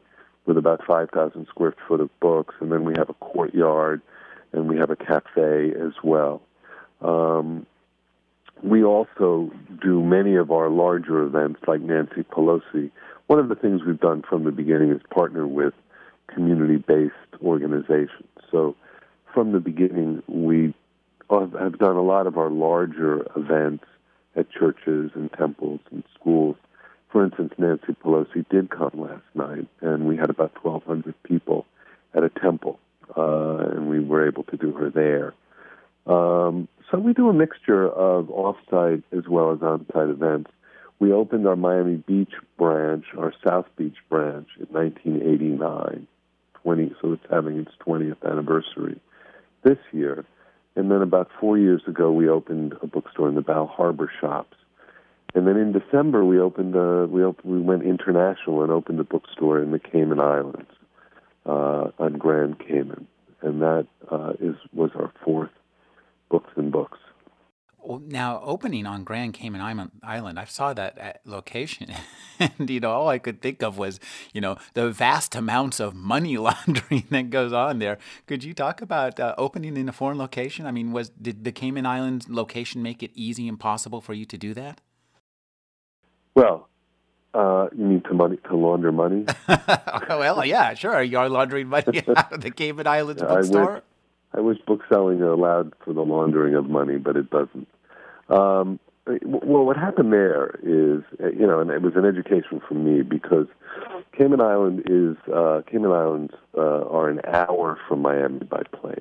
with 0.47 0.59
about 0.59 0.85
5,000 0.85 1.47
square 1.47 1.73
foot 1.87 2.00
of 2.00 2.11
books. 2.19 2.57
And 2.59 2.73
then 2.73 2.83
we 2.83 2.95
have 2.99 3.09
a 3.09 3.14
courtyard 3.14 4.02
and 4.50 4.69
we 4.69 4.76
have 4.76 4.90
a 4.90 4.97
cafe 4.97 5.71
as 5.71 5.92
well. 6.02 6.42
Um, 7.00 7.64
we 8.61 8.83
also 8.83 9.52
do 9.80 10.02
many 10.02 10.35
of 10.35 10.50
our 10.50 10.69
larger 10.69 11.23
events 11.23 11.61
like 11.69 11.80
Nancy 11.80 12.25
Pelosi. 12.25 12.90
One 13.28 13.38
of 13.38 13.49
the 13.49 13.54
things 13.54 13.83
we've 13.87 14.00
done 14.00 14.25
from 14.28 14.42
the 14.42 14.50
beginning 14.50 14.90
is 14.90 15.00
partner 15.14 15.47
with 15.47 15.75
community 16.26 16.78
based 16.78 17.40
organizations. 17.40 18.26
So 18.50 18.75
from 19.32 19.52
the 19.52 19.60
beginning, 19.60 20.22
we 20.26 20.75
have 21.30 21.78
done 21.78 21.96
a 21.96 22.02
lot 22.02 22.26
of 22.26 22.37
our 22.37 22.50
larger 22.50 23.26
events 23.37 23.84
at 24.37 24.50
churches 24.50 25.10
and 25.14 25.32
temples 25.32 25.80
and 25.90 26.02
schools. 26.18 26.56
For 27.10 27.25
instance, 27.25 27.52
Nancy 27.58 27.94
Pelosi 28.04 28.49
did 28.49 28.70
come 28.70 28.92
last 28.94 29.25
night, 29.34 29.66
and 29.80 30.06
we 30.06 30.16
had 30.16 30.30
about 30.30 30.52
1,200 30.64 31.14
people 31.22 31.66
at 32.14 32.22
a 32.22 32.28
temple, 32.28 32.78
uh, 33.16 33.56
and 33.72 33.88
we 33.88 34.00
were 34.00 34.26
able 34.26 34.44
to 34.44 34.56
do 34.56 34.72
her 34.72 34.90
there. 34.90 35.34
Um, 36.12 36.68
so 36.90 36.99
we 36.99 37.12
do 37.12 37.28
a 37.28 37.32
mixture 37.32 37.88
of 37.88 38.26
offsite 38.26 39.02
as 39.16 39.28
well 39.28 39.52
as 39.52 39.62
on-site 39.62 40.08
events. 40.08 40.50
We 40.99 41.12
opened 41.12 41.46
our 41.46 41.56
Miami 41.56 41.96
Beach 41.96 42.32
branch, 42.58 43.06
our 43.16 43.32
South 43.46 43.66
Beach 43.76 43.96
branch, 44.08 44.49
in 44.58 44.66
1989. 44.66 46.06
20, 46.62 46.94
so 47.00 47.12
it's 47.14 47.25
having 47.30 47.58
its 47.58 47.72
20th 47.87 48.22
anniversary 48.22 49.00
this 49.62 49.79
year. 49.93 50.25
And 50.76 50.90
then 50.90 51.02
about 51.02 51.31
four 51.40 51.59
years 51.59 51.83
ago, 51.87 52.12
we 52.12 52.29
opened 52.29 52.75
a 52.83 52.87
bookstore 52.87 53.29
in 53.29 53.35
the 53.35 53.43
Bal 53.43 53.67
Harbour 53.67 54.11
shops. 54.21 54.57
And 55.35 55.47
then 55.47 55.57
in 55.57 55.73
December, 55.73 56.25
we 56.25 56.40
opened 56.40 56.75
a, 56.75 57.07
we 57.07 57.23
opened, 57.23 57.52
we 57.52 57.61
went 57.61 57.83
international 57.83 58.62
and 58.62 58.73
opened 58.73 58.99
a 59.00 59.05
bookstore 59.05 59.61
in 59.61 59.71
the 59.71 59.79
Cayman 59.79 60.21
Islands 60.21 60.71
uh, 61.47 61.90
on 61.99 62.14
Grand 62.19 62.59
Cayman, 62.59 63.07
and 63.40 63.62
that 63.62 63.87
uh, 64.11 64.33
is 64.40 64.57
was 64.73 64.90
our 64.95 65.12
fourth 65.25 65.50
books 66.31 66.50
and 66.57 66.73
books. 66.73 66.99
Now 67.99 68.40
opening 68.44 68.87
on 68.87 69.04
Grand 69.04 69.35
Cayman 69.35 69.90
Island, 70.02 70.38
I 70.38 70.44
saw 70.44 70.73
that 70.75 71.20
location, 71.25 71.88
and 72.38 72.70
you 72.70 72.80
know 72.80 72.90
all 72.92 73.09
I 73.09 73.18
could 73.18 73.40
think 73.40 73.62
of 73.62 73.78
was 73.78 73.99
you 74.32 74.40
know 74.40 74.56
the 74.75 74.90
vast 74.90 75.35
amounts 75.35 75.80
of 75.80 75.94
money 75.94 76.37
laundering 76.38 77.04
that 77.11 77.30
goes 77.30 77.52
on 77.52 77.78
there. 77.78 77.99
Could 78.26 78.44
you 78.44 78.54
talk 78.54 78.80
about 78.80 79.18
uh, 79.18 79.35
opening 79.38 79.76
in 79.76 79.88
a 79.88 79.92
foreign 79.92 80.18
location? 80.18 80.66
I 80.66 80.70
mean, 80.70 80.92
was 80.92 81.11
did 81.11 81.44
the 81.44 81.52
Cayman 81.52 81.87
Islands 81.87 82.28
location 82.28 82.82
make 82.82 83.02
it 83.02 83.11
easy 83.14 83.49
and 83.49 83.59
possible 83.59 84.00
for 84.00 84.14
you 84.14 84.25
to 84.26 84.38
do 84.38 84.54
that? 84.54 84.80
Well, 86.35 86.68
uh, 87.35 87.68
you 87.76 87.85
mean 87.85 88.02
to 88.02 88.14
money 88.14 88.38
to 88.49 88.56
launder 88.56 88.92
money? 88.92 89.26
well, 90.09 90.44
yeah, 90.44 90.75
sure. 90.75 91.02
You're 91.02 91.28
laundering 91.28 91.68
money 91.68 92.02
out 92.16 92.32
of 92.32 92.40
the 92.40 92.50
Cayman 92.50 92.87
Islands 92.87 93.23
bookstore. 93.23 93.82
I 94.32 94.40
wish 94.40 94.59
bookselling 94.66 95.23
allowed 95.23 95.75
for 95.85 95.92
the 95.92 96.02
laundering 96.02 96.54
of 96.54 96.68
money, 96.68 96.99
but 96.99 97.16
it 97.16 97.30
doesn't. 97.30 97.68
Um, 98.30 98.78
well, 99.25 99.64
what 99.64 99.76
happened 99.76 100.12
there 100.12 100.58
is, 100.62 101.02
you 101.18 101.46
know, 101.46 101.60
and 101.60 101.70
it 101.70 101.82
was 101.82 101.94
an 101.96 102.04
education 102.04 102.60
for 102.66 102.75
me 102.75 103.02
because 103.02 103.46
Cayman 104.16 104.40
Island 104.40 104.84
is 104.87 105.16
uh, 105.32 105.62
Cayman 105.66 105.90
Islands 105.90 106.34
uh, 106.56 106.87
are 106.87 107.08
an 107.08 107.20
hour 107.26 107.78
from 107.88 108.02
Miami 108.02 108.40
by 108.40 108.62
plane, 108.72 109.00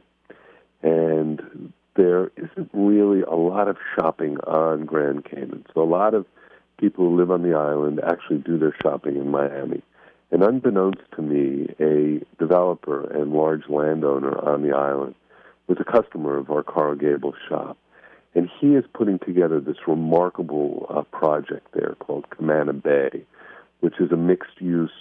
and 0.81 1.71
there 1.95 2.31
isn't 2.37 2.69
really 2.73 3.21
a 3.21 3.35
lot 3.35 3.67
of 3.67 3.77
shopping 3.95 4.37
on 4.47 4.85
Grand 4.85 5.25
Cayman. 5.25 5.65
So 5.73 5.81
a 5.81 5.85
lot 5.85 6.13
of 6.13 6.25
people 6.79 7.09
who 7.09 7.17
live 7.17 7.29
on 7.29 7.43
the 7.43 7.55
island 7.55 7.99
actually 8.03 8.37
do 8.37 8.57
their 8.57 8.75
shopping 8.81 9.17
in 9.17 9.29
Miami. 9.29 9.83
And 10.31 10.43
unbeknownst 10.43 11.01
to 11.15 11.21
me, 11.21 11.67
a 11.79 12.23
developer 12.39 13.05
and 13.11 13.33
large 13.33 13.67
landowner 13.67 14.37
on 14.37 14.61
the 14.61 14.71
island 14.75 15.15
was 15.67 15.77
a 15.79 15.83
customer 15.83 16.37
of 16.37 16.49
our 16.49 16.63
Coral 16.63 16.95
Gables 16.95 17.35
shop. 17.47 17.77
And 18.39 18.49
he 18.61 18.67
is 18.67 18.85
putting 18.93 19.19
together 19.19 19.59
this 19.59 19.85
remarkable 19.85 20.85
uh, 20.89 21.01
project 21.01 21.67
there 21.73 21.97
called 21.99 22.25
Camana 22.29 22.71
Bay, 22.71 23.25
which 23.81 23.95
is 23.99 24.13
a 24.13 24.15
mixed 24.15 24.61
use 24.61 24.93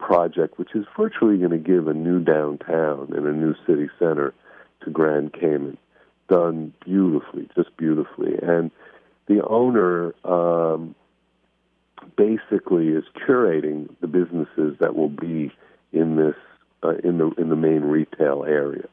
project 0.00 0.58
which 0.58 0.74
is 0.74 0.84
virtually 0.96 1.38
going 1.38 1.52
to 1.52 1.56
give 1.56 1.86
a 1.86 1.94
new 1.94 2.18
downtown 2.18 3.12
and 3.16 3.28
a 3.28 3.32
new 3.32 3.54
city 3.64 3.88
center 4.00 4.34
to 4.82 4.90
Grand 4.90 5.32
Cayman. 5.34 5.78
Done 6.28 6.74
beautifully, 6.84 7.48
just 7.54 7.76
beautifully. 7.76 8.34
And 8.42 8.72
the 9.28 9.46
owner 9.46 10.12
um, 10.24 10.96
basically 12.16 12.88
is 12.88 13.04
curating 13.24 13.88
the 14.00 14.08
businesses 14.08 14.76
that 14.80 14.96
will 14.96 15.10
be 15.10 15.52
in 15.92 16.16
this 16.16 16.34
uh, 16.82 16.96
in 17.04 17.18
the 17.18 17.30
in 17.38 17.50
the 17.50 17.56
main 17.56 17.82
retail 17.82 18.44
area. 18.44 18.88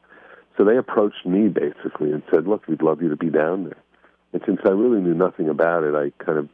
So 0.56 0.64
they 0.64 0.76
approached 0.76 1.24
me 1.24 1.48
basically 1.48 2.12
and 2.12 2.22
said, 2.32 2.46
"Look, 2.46 2.66
we'd 2.68 2.82
love 2.82 3.02
you 3.02 3.08
to 3.08 3.16
be 3.16 3.30
down 3.30 3.64
there." 3.64 3.78
And 4.32 4.42
since 4.46 4.60
I 4.64 4.70
really 4.70 5.00
knew 5.00 5.14
nothing 5.14 5.48
about 5.48 5.84
it, 5.84 5.94
I 5.94 6.10
kind 6.24 6.38
of, 6.38 6.48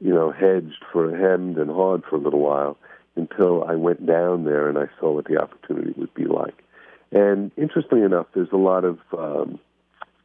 you 0.00 0.14
know, 0.14 0.30
hedged 0.30 0.84
for 0.92 1.16
hemmed 1.16 1.58
and 1.58 1.70
hawed 1.70 2.04
for 2.04 2.16
a 2.16 2.20
little 2.20 2.40
while 2.40 2.76
until 3.16 3.64
I 3.64 3.74
went 3.74 4.06
down 4.06 4.44
there 4.44 4.68
and 4.68 4.78
I 4.78 4.86
saw 5.00 5.12
what 5.12 5.26
the 5.26 5.38
opportunity 5.38 5.92
would 5.96 6.14
be 6.14 6.24
like. 6.24 6.64
And 7.10 7.50
interestingly 7.56 8.04
enough, 8.04 8.26
there's 8.34 8.52
a 8.52 8.56
lot 8.56 8.84
of 8.84 8.98
um, 9.16 9.58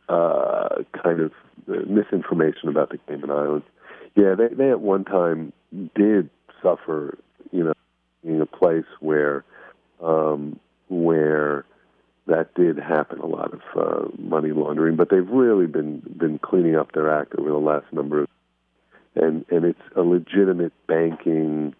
uh, 0.09 0.83
kind 1.01 1.21
of 1.21 1.31
misinformation 1.67 2.69
about 2.69 2.89
the 2.89 2.99
Cayman 3.07 3.31
Islands. 3.31 3.65
Yeah, 4.15 4.35
they, 4.35 4.53
they 4.53 4.69
at 4.69 4.81
one 4.81 5.05
time 5.05 5.53
did 5.95 6.29
suffer, 6.61 7.17
you 7.51 7.63
know, 7.63 7.73
in 8.23 8.41
a 8.41 8.45
place 8.45 8.85
where 8.99 9.43
um, 10.01 10.59
where 10.89 11.65
that 12.27 12.53
did 12.53 12.72
happen 12.83 13.19
a 13.19 13.25
lot 13.25 13.53
of 13.53 13.61
uh, 13.75 14.07
money 14.17 14.51
laundering, 14.51 14.95
but 14.95 15.09
they've 15.09 15.27
really 15.27 15.67
been 15.67 16.01
been 16.17 16.39
cleaning 16.39 16.75
up 16.75 16.91
their 16.93 17.11
act 17.11 17.33
over 17.37 17.49
the 17.49 17.57
last 17.57 17.85
number 17.91 18.23
of 18.23 18.27
and 19.15 19.45
and 19.49 19.65
it's 19.65 19.81
a 19.95 20.01
legitimate 20.01 20.73
banking 20.87 21.75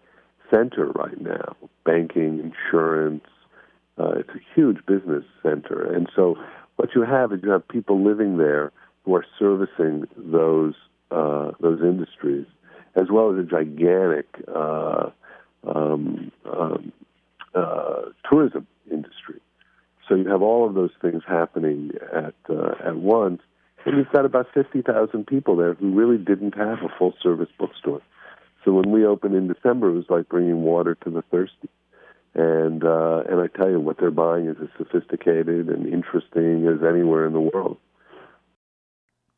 center 0.50 0.86
right 0.88 1.20
now. 1.20 1.56
Banking, 1.84 2.40
insurance, 2.40 3.24
uh, 3.98 4.12
it's 4.16 4.30
a 4.30 4.40
huge 4.54 4.78
business 4.86 5.24
center, 5.42 5.92
and 5.92 6.08
so 6.14 6.36
what 6.76 6.90
you 6.94 7.02
have 7.02 7.32
is 7.32 7.40
you 7.42 7.50
have 7.50 7.66
people 7.68 8.02
living 8.02 8.38
there 8.38 8.72
who 9.04 9.14
are 9.14 9.26
servicing 9.38 10.06
those 10.16 10.74
uh, 11.10 11.52
those 11.60 11.80
industries, 11.80 12.46
as 12.96 13.06
well 13.10 13.32
as 13.32 13.38
a 13.38 13.48
gigantic 13.48 14.26
uh, 14.54 15.10
um, 15.66 16.32
um, 16.50 16.92
uh, 17.54 18.02
tourism 18.28 18.66
industry. 18.90 19.40
So 20.08 20.14
you 20.14 20.28
have 20.28 20.42
all 20.42 20.66
of 20.66 20.74
those 20.74 20.90
things 21.00 21.22
happening 21.26 21.92
at 22.12 22.34
uh, 22.48 22.74
at 22.84 22.96
once, 22.96 23.40
and 23.84 23.96
you've 23.96 24.12
got 24.12 24.24
about 24.24 24.46
fifty 24.52 24.82
thousand 24.82 25.26
people 25.26 25.56
there 25.56 25.74
who 25.74 25.92
really 25.92 26.18
didn't 26.18 26.54
have 26.56 26.78
a 26.82 26.88
full 26.98 27.14
service 27.22 27.48
bookstore. 27.58 28.02
So 28.64 28.72
when 28.72 28.90
we 28.90 29.04
opened 29.04 29.34
in 29.34 29.48
December, 29.48 29.88
it 29.88 29.94
was 29.94 30.06
like 30.08 30.28
bringing 30.28 30.62
water 30.62 30.94
to 31.04 31.10
the 31.10 31.22
thirsty. 31.30 31.68
And 32.34 32.82
uh, 32.84 33.22
and 33.28 33.40
I 33.40 33.46
tell 33.46 33.70
you, 33.70 33.78
what 33.80 33.98
they're 33.98 34.10
buying 34.10 34.46
is 34.46 34.56
as 34.60 34.68
sophisticated 34.76 35.68
and 35.68 35.86
interesting 35.86 36.66
as 36.66 36.82
anywhere 36.86 37.26
in 37.26 37.32
the 37.32 37.40
world. 37.40 37.78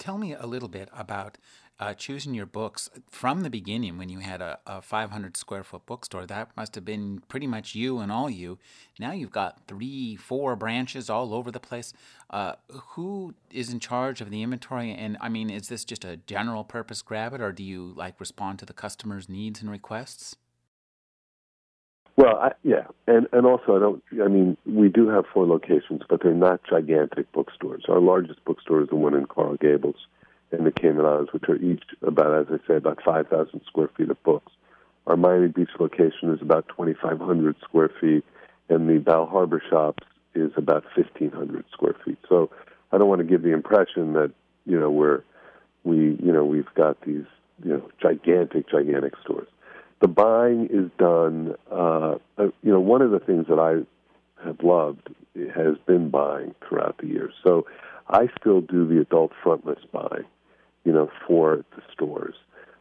Tell 0.07 0.19
me 0.19 0.35
a 0.35 0.47
little 0.47 0.69
bit 0.69 0.89
about 0.93 1.37
uh, 1.81 1.93
choosing 1.93 2.33
your 2.33 2.47
books 2.47 2.89
from 3.11 3.41
the 3.41 3.51
beginning 3.51 3.99
when 3.99 4.09
you 4.09 4.21
had 4.21 4.41
a, 4.41 4.61
a 4.65 4.81
500 4.81 5.37
square 5.37 5.65
foot 5.65 5.85
bookstore. 5.85 6.27
That 6.27 6.57
must 6.57 6.77
have 6.77 6.85
been 6.85 7.25
pretty 7.27 7.49
much 7.49 7.75
you 7.75 7.99
and 7.99 8.13
all 8.13 8.31
you. 8.31 8.57
Now 9.01 9.11
you've 9.11 9.33
got 9.33 9.67
three, 9.67 10.15
four 10.15 10.55
branches 10.55 11.11
all 11.11 11.35
over 11.35 11.51
the 11.51 11.59
place. 11.59 11.93
Uh, 12.31 12.53
who 12.71 13.35
is 13.51 13.73
in 13.73 13.81
charge 13.81 14.21
of 14.21 14.31
the 14.31 14.45
inventory? 14.45 14.93
And 14.93 15.17
I 15.21 15.29
mean, 15.29 15.51
is 15.51 15.67
this 15.67 15.85
just 15.85 16.05
a 16.05 16.19
general 16.19 16.63
purpose 16.63 17.03
grab 17.03 17.35
it, 17.35 17.41
or 17.41 17.51
do 17.51 17.65
you 17.65 17.93
like 17.97 18.21
respond 18.21 18.61
to 18.61 18.65
the 18.65 18.73
customers' 18.73 19.29
needs 19.29 19.61
and 19.61 19.69
requests? 19.69 20.37
Well, 22.17 22.37
I, 22.37 22.53
yeah, 22.63 22.87
and 23.07 23.29
and 23.33 23.45
also 23.45 23.77
I 23.77 23.79
don't. 23.79 24.03
I 24.25 24.29
mean, 24.29 24.57
we 24.65 24.89
do 24.89 25.09
have 25.09 25.25
four 25.33 25.47
locations, 25.47 26.01
but 26.09 26.23
they're 26.23 26.33
not 26.33 26.63
gigantic 26.69 27.31
bookstores. 27.33 27.85
Our 27.89 28.01
largest 28.01 28.43
bookstore 28.47 28.81
is 28.83 28.89
the 28.89 28.97
one 28.97 29.15
in 29.15 29.27
Coral 29.27 29.57
Gables, 29.57 29.97
in 30.51 30.65
the 30.65 30.73
Cayman 30.73 31.05
Islands, 31.05 31.33
which 31.35 31.45
are 31.49 31.57
each 31.57 31.85
about, 32.01 32.41
as 32.41 32.47
I 32.51 32.67
say, 32.67 32.77
about 32.77 33.03
five 33.05 33.29
thousand 33.29 33.61
square 33.67 33.91
feet 33.97 34.09
of 34.09 34.23
books. 34.23 34.51
Our 35.07 35.19
Miami 35.19 35.49
Beach 35.49 35.69
location 35.79 36.33
is 36.33 36.41
about 36.41 36.67
twenty 36.69 36.95
five 36.95 37.19
hundred 37.21 37.57
square 37.63 37.91
feet, 38.01 38.25
and 38.71 38.89
the 38.89 38.99
Bal 38.99 39.27
Harbour 39.27 39.63
shops 39.69 40.05
is 40.35 40.53
about 40.57 40.85
fifteen 40.95 41.31
hundred 41.31 41.67
square 41.71 41.97
feet. 42.03 42.19
So 42.31 42.51
I 42.93 42.99
don't 42.99 43.09
want 43.09 43.21
to 43.21 43.27
give 43.27 43.43
the 43.43 43.53
impression 43.53 44.15
that 44.15 44.33
you 44.65 44.81
know 44.81 44.91
we're 44.91 45.23
we 45.85 46.17
you 46.23 46.33
know 46.33 46.47
we've 46.47 46.73
got 46.75 46.99
these 47.03 47.27
you 47.63 47.73
know 47.73 47.91
gigantic 48.01 48.71
gigantic 48.71 49.13
stores 49.23 49.49
the 50.01 50.09
buying 50.09 50.69
is 50.71 50.91
done. 50.99 51.55
Uh, 51.71 52.17
uh, 52.39 52.49
you 52.63 52.73
know, 52.73 52.81
one 52.81 53.03
of 53.03 53.11
the 53.11 53.19
things 53.19 53.47
that 53.49 53.59
I 53.59 53.85
have 54.47 54.63
loved 54.63 55.09
has 55.55 55.77
been 55.87 56.11
buying 56.11 56.55
throughout 56.67 56.99
the 56.99 57.07
years. 57.07 57.33
So 57.45 57.67
I 58.09 58.29
still 58.39 58.61
do 58.61 58.87
the 58.87 59.01
adult 59.01 59.33
frontlist 59.45 59.91
buying, 59.93 60.25
you 60.85 60.93
know, 60.93 61.11
for 61.27 61.65
the 61.75 61.83
stores. 61.93 62.35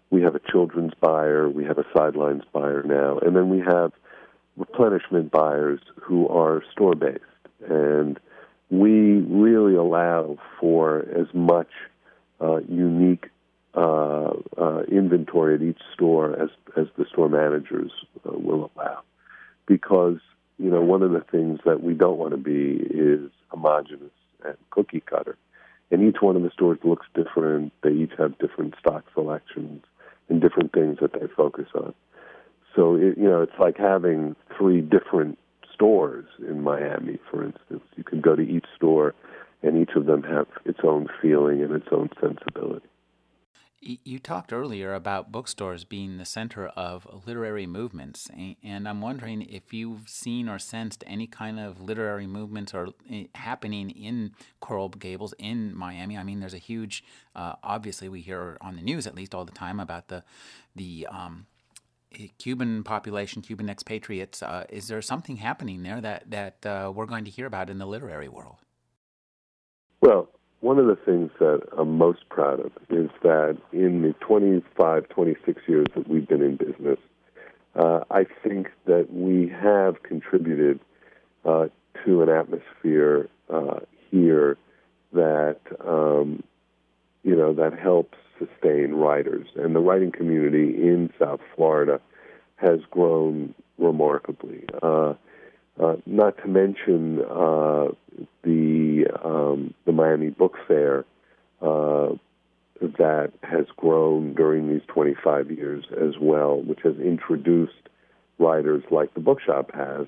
We 0.09 0.21
have 0.21 0.35
a 0.35 0.39
children's 0.51 0.93
buyer, 0.99 1.49
we 1.49 1.65
have 1.65 1.77
a 1.77 1.85
sidelines 1.95 2.43
buyer 2.53 2.83
now, 2.83 3.17
and 3.19 3.35
then 3.35 3.49
we 3.49 3.59
have 3.59 3.91
replenishment 4.55 5.31
buyers 5.31 5.79
who 6.01 6.27
are 6.27 6.63
store 6.71 6.95
based. 6.95 7.21
And 7.67 8.19
we 8.69 9.19
really 9.19 9.75
allow 9.75 10.37
for 10.59 10.99
as 11.15 11.27
much 11.33 11.69
uh, 12.41 12.57
unique 12.69 13.29
uh, 13.75 14.31
uh, 14.57 14.83
inventory 14.83 15.55
at 15.55 15.61
each 15.61 15.81
store 15.93 16.33
as 16.41 16.49
as 16.77 16.87
the 16.97 17.05
store 17.05 17.29
managers 17.29 17.91
uh, 18.25 18.31
will 18.31 18.71
allow, 18.75 19.01
because 19.65 20.19
you 20.57 20.69
know 20.69 20.81
one 20.81 21.01
of 21.01 21.11
the 21.11 21.21
things 21.31 21.59
that 21.65 21.83
we 21.83 21.93
don't 21.93 22.17
want 22.17 22.31
to 22.31 22.37
be 22.37 22.77
is 22.89 23.29
homogenous 23.49 24.11
and 24.45 24.55
cookie 24.69 25.01
cutter, 25.01 25.37
and 25.91 26.01
each 26.07 26.21
one 26.21 26.35
of 26.35 26.43
the 26.43 26.51
stores 26.51 26.79
looks 26.83 27.05
different. 27.13 27.73
They 27.83 27.91
each 27.91 28.13
have 28.17 28.37
different 28.37 28.75
stock 28.79 29.03
selections 29.13 29.83
and 30.29 30.41
different 30.41 30.71
things 30.71 30.97
that 31.01 31.13
they 31.13 31.27
focus 31.35 31.67
on. 31.75 31.93
So 32.75 32.95
it, 32.95 33.17
you 33.17 33.29
know 33.29 33.41
it's 33.41 33.59
like 33.59 33.77
having 33.77 34.35
three 34.57 34.81
different 34.81 35.37
stores 35.73 36.25
in 36.39 36.63
Miami, 36.63 37.19
for 37.29 37.43
instance. 37.43 37.83
You 37.97 38.03
can 38.05 38.21
go 38.21 38.35
to 38.35 38.41
each 38.41 38.65
store, 38.75 39.13
and 39.61 39.77
each 39.77 39.95
of 39.97 40.05
them 40.05 40.23
have 40.23 40.47
its 40.63 40.79
own 40.83 41.07
feeling 41.21 41.61
and 41.61 41.73
its 41.73 41.87
own 41.91 42.09
sensibility. 42.21 42.87
You 43.87 44.17
talked 44.17 44.51
earlier 44.51 44.95
about 44.95 45.31
bookstores 45.31 45.83
being 45.83 46.17
the 46.17 46.25
center 46.25 46.69
of 46.69 47.07
literary 47.27 47.67
movements, 47.67 48.31
and 48.63 48.89
I'm 48.89 48.99
wondering 48.99 49.43
if 49.43 49.75
you've 49.75 50.09
seen 50.09 50.49
or 50.49 50.57
sensed 50.57 51.03
any 51.05 51.27
kind 51.27 51.59
of 51.59 51.79
literary 51.79 52.25
movements 52.25 52.73
or 52.73 52.87
eh, 53.11 53.25
happening 53.35 53.91
in 53.91 54.31
Coral 54.59 54.89
Gables 54.89 55.35
in 55.37 55.77
Miami. 55.77 56.17
I 56.17 56.23
mean, 56.23 56.39
there's 56.39 56.55
a 56.55 56.57
huge, 56.57 57.03
uh, 57.35 57.57
obviously, 57.61 58.09
we 58.09 58.21
hear 58.21 58.57
on 58.59 58.75
the 58.75 58.81
news 58.81 59.05
at 59.05 59.13
least 59.13 59.35
all 59.35 59.45
the 59.45 59.51
time 59.51 59.79
about 59.79 60.07
the 60.07 60.23
the 60.75 61.07
um, 61.11 61.45
eh, 62.19 62.29
Cuban 62.39 62.83
population, 62.83 63.43
Cuban 63.43 63.69
expatriates. 63.69 64.41
Uh, 64.41 64.65
is 64.69 64.87
there 64.87 65.01
something 65.03 65.37
happening 65.37 65.83
there 65.83 66.01
that 66.01 66.31
that 66.31 66.65
uh, 66.65 66.91
we're 66.91 67.05
going 67.05 67.25
to 67.25 67.31
hear 67.31 67.45
about 67.45 67.69
in 67.69 67.77
the 67.77 67.85
literary 67.85 68.29
world? 68.29 68.57
Well, 70.01 70.34
one 70.65 70.79
of 70.79 70.87
the 70.87 70.95
things 70.95 71.29
that 71.37 71.61
I'm 71.77 71.95
most 71.95 72.27
proud 72.27 72.59
of 72.59 72.71
is 72.89 73.11
that 73.21 73.55
in 73.71 74.01
the 74.01 74.13
25, 74.13 75.07
26 75.09 75.61
years 75.67 75.85
that 75.95 76.07
we've 76.07 76.27
been 76.27 76.41
in 76.41 76.55
business, 76.55 76.97
uh, 77.75 77.99
I 78.09 78.25
think 78.43 78.71
that 78.85 79.13
we 79.13 79.47
have 79.47 80.01
contributed 80.01 80.79
uh, 81.45 81.67
to 82.03 82.23
an 82.23 82.29
atmosphere 82.29 83.29
uh, 83.47 83.81
here 84.09 84.57
that 85.13 85.59
um, 85.87 86.41
you 87.21 87.35
know 87.35 87.53
that 87.53 87.77
helps 87.77 88.17
sustain 88.39 88.95
writers, 88.95 89.47
and 89.55 89.75
the 89.75 89.79
writing 89.79 90.11
community 90.11 90.81
in 90.81 91.13
South 91.19 91.41
Florida 91.55 92.01
has 92.55 92.79
grown 92.89 93.53
remarkably. 93.77 94.63
Uh, 94.81 95.13
uh, 95.79 95.97
not 96.07 96.37
to 96.37 96.47
mention 96.47 97.21
uh, 97.29 97.89
the 98.43 99.05
um, 99.23 99.73
the 99.85 99.91
Miami 99.91 100.29
Book 100.29 100.55
Fair 100.67 101.05
uh, 101.61 102.09
that 102.81 103.31
has 103.43 103.65
grown 103.77 104.33
during 104.33 104.69
these 104.69 104.81
25 104.87 105.51
years 105.51 105.85
as 105.91 106.17
well, 106.19 106.61
which 106.61 106.79
has 106.83 106.97
introduced 106.97 107.73
writers 108.37 108.83
like 108.91 109.13
the 109.13 109.19
bookshop 109.19 109.71
has 109.73 110.07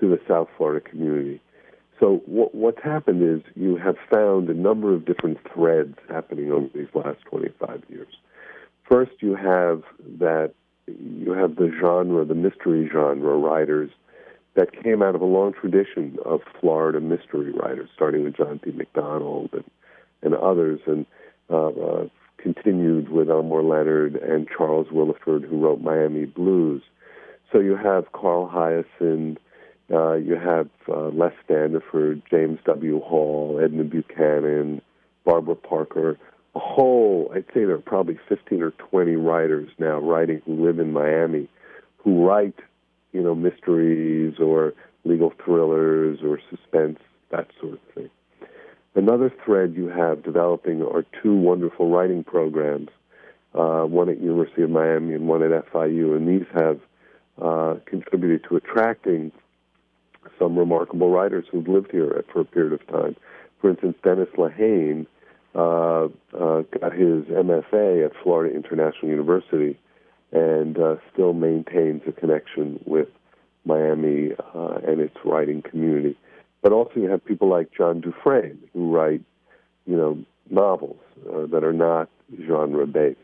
to 0.00 0.08
the 0.08 0.20
South 0.28 0.48
Florida 0.56 0.88
community. 0.88 1.40
So 2.00 2.22
what, 2.26 2.54
what's 2.54 2.82
happened 2.82 3.22
is 3.22 3.42
you 3.54 3.76
have 3.76 3.96
found 4.12 4.48
a 4.48 4.54
number 4.54 4.94
of 4.94 5.04
different 5.04 5.38
threads 5.52 5.96
happening 6.08 6.50
over 6.50 6.68
these 6.74 6.88
last 6.94 7.20
25 7.30 7.82
years. 7.88 8.08
First, 8.88 9.12
you 9.20 9.34
have 9.34 9.82
that 10.18 10.52
you 10.86 11.32
have 11.32 11.56
the 11.56 11.72
genre, 11.80 12.24
the 12.24 12.34
mystery 12.34 12.88
genre 12.92 13.36
writers 13.38 13.90
that 14.54 14.82
came 14.82 15.02
out 15.02 15.14
of 15.14 15.20
a 15.20 15.26
long 15.26 15.52
tradition 15.52 16.16
of 16.24 16.40
Florida 16.60 17.00
mystery 17.00 17.52
writers, 17.52 17.90
starting 17.94 18.24
with 18.24 18.36
John 18.36 18.60
D. 18.64 18.70
MacDonald 18.70 19.50
and, 19.52 19.64
and 20.22 20.34
others, 20.34 20.80
and 20.86 21.06
uh, 21.50 21.68
uh, 21.68 22.08
continued 22.38 23.08
with 23.08 23.30
Elmore 23.30 23.62
Leonard 23.62 24.16
and 24.16 24.46
Charles 24.48 24.88
Willeford, 24.88 25.48
who 25.48 25.60
wrote 25.60 25.80
Miami 25.80 26.26
Blues. 26.26 26.82
So 27.52 27.58
you 27.58 27.76
have 27.76 28.12
Carl 28.12 28.48
Hiaasen, 28.48 29.36
uh, 29.92 30.14
you 30.14 30.36
have 30.36 30.68
uh, 30.88 31.08
Les 31.08 31.32
Standiford, 31.48 32.22
James 32.30 32.58
W. 32.64 33.00
Hall, 33.00 33.60
Edna 33.62 33.84
Buchanan, 33.84 34.80
Barbara 35.24 35.56
Parker, 35.56 36.18
a 36.54 36.58
whole, 36.60 37.30
I'd 37.34 37.46
say 37.46 37.64
there 37.64 37.72
are 37.72 37.78
probably 37.78 38.18
15 38.28 38.62
or 38.62 38.70
20 38.72 39.16
writers 39.16 39.70
now 39.78 39.98
writing 39.98 40.40
who 40.46 40.64
live 40.64 40.78
in 40.78 40.92
Miami 40.92 41.48
who 41.98 42.24
write 42.26 42.54
you 43.14 43.22
know, 43.22 43.34
mysteries 43.34 44.34
or 44.40 44.74
legal 45.04 45.32
thrillers 45.42 46.18
or 46.22 46.38
suspense, 46.50 46.98
that 47.30 47.46
sort 47.60 47.74
of 47.74 47.80
thing. 47.94 48.10
Another 48.96 49.32
thread 49.44 49.74
you 49.74 49.88
have 49.88 50.22
developing 50.22 50.82
are 50.82 51.04
two 51.22 51.34
wonderful 51.34 51.90
writing 51.90 52.24
programs, 52.24 52.90
uh, 53.54 53.82
one 53.82 54.08
at 54.08 54.20
University 54.20 54.62
of 54.62 54.70
Miami 54.70 55.14
and 55.14 55.28
one 55.28 55.42
at 55.42 55.72
FIU, 55.72 56.16
and 56.16 56.28
these 56.28 56.46
have 56.52 56.80
uh, 57.40 57.76
contributed 57.86 58.44
to 58.48 58.56
attracting 58.56 59.32
some 60.38 60.58
remarkable 60.58 61.10
writers 61.10 61.44
who've 61.50 61.68
lived 61.68 61.90
here 61.92 62.24
for 62.32 62.40
a 62.40 62.44
period 62.44 62.72
of 62.72 62.86
time. 62.88 63.16
For 63.60 63.70
instance, 63.70 63.96
Dennis 64.02 64.28
Lehane 64.36 65.06
uh, 65.54 66.08
uh 66.36 66.62
got 66.80 66.92
his 66.92 67.24
MFA 67.26 68.04
at 68.04 68.12
Florida 68.22 68.54
International 68.54 69.08
University 69.08 69.78
and 70.34 70.78
uh, 70.78 70.96
still 71.12 71.32
maintains 71.32 72.02
a 72.08 72.12
connection 72.12 72.80
with 72.84 73.08
Miami 73.64 74.32
uh, 74.54 74.78
and 74.86 75.00
its 75.00 75.16
writing 75.24 75.62
community. 75.62 76.16
But 76.60 76.72
also, 76.72 76.94
you 76.96 77.08
have 77.10 77.24
people 77.24 77.48
like 77.48 77.70
John 77.76 78.00
Dufresne 78.00 78.58
who 78.72 78.94
write, 78.94 79.22
you 79.86 79.96
know, 79.96 80.18
novels 80.50 80.98
uh, 81.32 81.46
that 81.46 81.62
are 81.62 81.72
not 81.72 82.08
genre 82.46 82.86
based. 82.86 83.18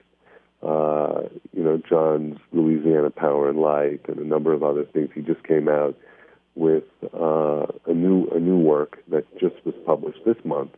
Uh, 0.62 1.23
you 1.57 1.62
know, 1.62 1.81
John's 1.88 2.38
Louisiana 2.53 3.11
Power 3.11 3.49
and 3.49 3.59
Light 3.59 4.01
and 4.09 4.18
a 4.18 4.25
number 4.25 4.53
of 4.53 4.62
other 4.62 4.85
things. 4.85 5.09
He 5.14 5.23
just 5.23 5.42
came 5.42 5.68
out 5.68 5.96
with 6.55 6.85
uh, 7.14 7.66
a 7.87 7.94
new 7.94 8.29
a 8.29 8.38
new 8.38 8.59
work 8.59 9.03
that 9.09 9.25
just 9.38 9.55
was 9.64 9.75
published 9.87 10.20
this 10.27 10.37
month. 10.44 10.73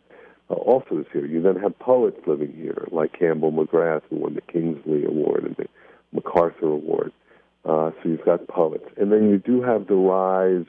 Uh, 0.49 0.55
also 0.55 0.99
is 0.99 1.07
here. 1.13 1.27
You 1.27 1.43
then 1.43 1.57
have 1.57 1.77
poets 1.81 2.21
living 2.27 2.53
here, 2.55 2.87
like 2.93 3.19
Campbell 3.19 3.53
McGrath, 3.53 4.03
who 4.09 4.17
won 4.17 4.35
the 4.35 4.41
Kingsley 4.41 5.05
Award 5.05 5.45
and 5.45 5.57
the 5.57 5.67
MacArthur 6.13 6.67
Award. 6.67 7.13
Uh, 7.65 7.91
so 8.03 8.09
you've 8.09 8.25
got 8.25 8.49
poets, 8.49 8.85
and 8.97 9.13
then 9.13 9.31
you 9.31 9.39
do 9.39 9.63
have 9.63 9.87
the 9.87 9.95
rise 9.95 10.67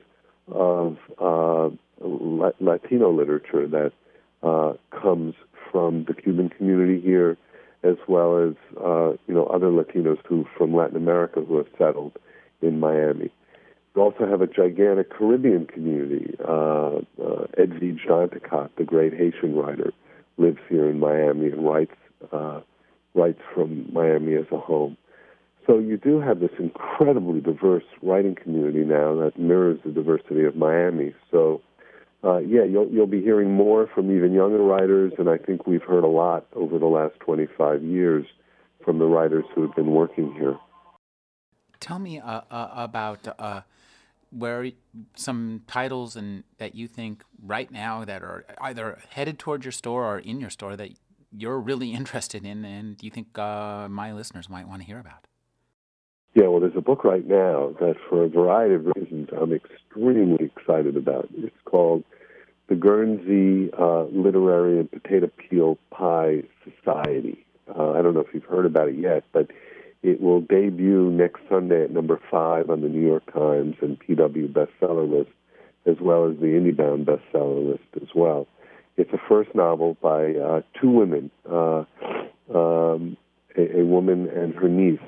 of 0.51 0.97
uh, 1.19 1.69
Latino 2.60 3.12
literature 3.12 3.67
that 3.67 3.91
uh, 4.43 4.73
comes 4.91 5.34
from 5.71 6.06
the 6.06 6.13
Cuban 6.13 6.49
community 6.49 7.01
here, 7.01 7.38
as 7.84 7.95
well 8.08 8.38
as 8.38 8.53
uh, 8.77 9.12
you 9.27 9.34
know 9.34 9.45
other 9.45 9.67
Latinos 9.67 10.19
who 10.27 10.45
from 10.56 10.75
Latin 10.75 10.97
America 10.97 11.41
who 11.41 11.58
have 11.58 11.67
settled 11.77 12.13
in 12.62 12.79
Miami. 12.79 13.32
We 13.95 14.01
also 14.01 14.27
have 14.27 14.41
a 14.41 14.47
gigantic 14.47 15.12
Caribbean 15.12 15.65
community. 15.65 16.36
Uh, 16.39 16.99
uh, 17.21 17.45
Edwidge 17.58 18.01
Danticat, 18.08 18.69
the 18.77 18.84
great 18.84 19.13
Haitian 19.13 19.56
writer, 19.56 19.93
lives 20.38 20.60
here 20.69 20.89
in 20.89 20.99
Miami 20.99 21.47
and 21.47 21.65
writes 21.65 21.95
uh, 22.32 22.62
writes 23.13 23.41
from 23.53 23.91
Miami 23.93 24.36
as 24.36 24.45
a 24.51 24.58
home. 24.58 24.97
So 25.65 25.80
you 25.80 25.97
do 25.97 26.19
have 26.19 26.39
this 26.39 26.52
incredibly 26.60 27.39
diverse 27.39 27.86
writing 28.02 28.36
community 28.36 28.84
now 28.84 29.15
that 29.15 29.38
mirrors 29.38 29.80
the 29.86 29.91
diversity 29.91 30.43
of 30.43 30.56
Miami. 30.56 31.13
So 31.32 31.62
uh, 32.23 32.38
yeah, 32.38 32.63
you'll 32.63 32.88
you'll 32.88 33.08
be 33.08 33.21
hearing 33.21 33.52
more 33.52 33.89
from 33.93 34.15
even 34.15 34.34
younger 34.34 34.62
writers, 34.63 35.12
and 35.17 35.30
I 35.30 35.38
think 35.38 35.67
we've 35.67 35.84
heard 35.84 36.06
a 36.06 36.08
lot 36.08 36.45
over 36.54 36.80
the 36.80 36.86
last 36.86 37.19
25 37.19 37.84
years 37.84 38.26
from 38.84 38.99
the 38.99 39.06
writers 39.06 39.43
who 39.54 39.62
have 39.63 39.76
been 39.76 39.91
working 39.91 40.34
here. 40.34 40.58
Tell 41.82 41.99
me 41.99 42.19
uh, 42.19 42.41
uh, 42.49 42.69
about 42.76 43.28
uh, 43.38 43.62
where 44.32 44.71
some 45.15 45.63
titles 45.67 46.15
and 46.15 46.45
that 46.60 46.76
you 46.76 46.88
think 46.88 47.23
right 47.41 47.69
now 47.69 48.06
that 48.06 48.23
are 48.23 48.45
either 48.62 48.99
headed 49.10 49.38
towards 49.38 49.65
your 49.65 49.73
store 49.73 50.06
or 50.06 50.19
in 50.19 50.39
your 50.39 50.49
store 50.49 50.78
that 50.78 50.91
you're 51.36 51.60
really 51.60 51.93
interested 51.93 52.45
in, 52.45 52.63
and 52.63 53.04
you 53.04 53.10
think 53.10 53.38
uh, 53.38 53.89
my 53.89 54.13
listeners 54.13 54.49
might 54.49 54.67
want 54.67 54.82
to 54.82 54.86
hear 54.86 54.99
about. 54.99 55.28
Yeah, 56.36 56.48
well, 56.48 56.62
there's 56.62 56.76
a 56.76 56.82
book 56.82 57.04
right 57.04 57.28
now 57.28 57.76
that, 57.80 57.96
for 58.10 58.24
a 58.24 58.28
variety 58.28 58.74
of 58.74 58.88
reasons, 58.96 59.30
I'm 59.39 59.54
extremely 59.54 60.46
excited 60.46 60.98
about. 60.98 61.30
It's 61.38 61.56
called 61.65 62.04
The 62.69 62.76
Guernsey 62.76 63.69
uh, 63.78 64.06
Literary 64.06 64.80
and 64.80 64.89
Potato 64.89 65.30
Peel 65.38 65.78
Pie 65.91 66.41
Society. 66.63 67.46
Uh, 67.67 67.91
I 67.91 68.02
don't 68.02 68.15
know 68.15 68.22
if 68.22 68.34
you've 68.34 68.46
heard 68.46 68.65
about 68.65 68.89
it 68.89 68.98
yet, 68.98 69.24
but 69.32 69.52
it 70.02 70.19
will 70.22 70.41
debut 70.41 71.12
next 71.12 71.41
Sunday 71.48 71.84
at 71.84 71.91
number 71.91 72.19
five 72.32 72.72
on 72.72 72.82
the 72.82 72.89
New 72.89 73.06
York 73.06 73.32
Times 73.32 73.76
and 73.82 74.00
PW 74.00 74.52
bestseller 74.52 75.08
list, 75.10 75.32
as 75.86 75.98
well 76.02 76.28
as 76.28 76.38
the 76.38 76.48
IndieBound 76.48 77.06
bestseller 77.06 77.74
list 77.74 77.84
as 78.02 78.10
well. 78.15 78.48
It's 78.98 79.13
a 79.13 79.22
first 79.30 79.54
novel 79.54 79.98
by 80.02 80.34
uh, 80.34 80.62
two 80.82 80.89
women, 80.89 81.30
uh, 81.50 81.84
um, 82.54 83.17
a, 83.56 83.82
a 83.82 83.86
woman 83.86 84.30
and 84.30 84.56
her 84.56 84.67
niece. 84.67 85.00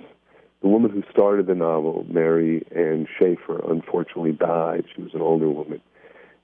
The 0.66 0.72
woman 0.72 0.90
who 0.90 1.04
started 1.12 1.46
the 1.46 1.54
novel, 1.54 2.08
Mary 2.10 2.66
Ann 2.76 3.08
Shaffer, 3.20 3.62
unfortunately 3.70 4.32
died. 4.32 4.86
She 4.96 5.04
was 5.04 5.14
an 5.14 5.22
older 5.22 5.48
woman. 5.48 5.80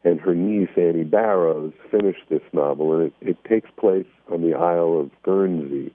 And 0.03 0.21
her 0.21 0.35
niece, 0.35 0.69
Annie 0.77 1.05
Barrows, 1.05 1.73
finished 1.89 2.21
this 2.29 2.43
novel, 2.53 2.93
and 2.93 3.07
it, 3.07 3.13
it 3.19 3.43
takes 3.49 3.71
place 3.79 4.05
on 4.31 4.43
the 4.43 4.53
Isle 4.53 4.99
of 4.99 5.23
Guernsey 5.23 5.91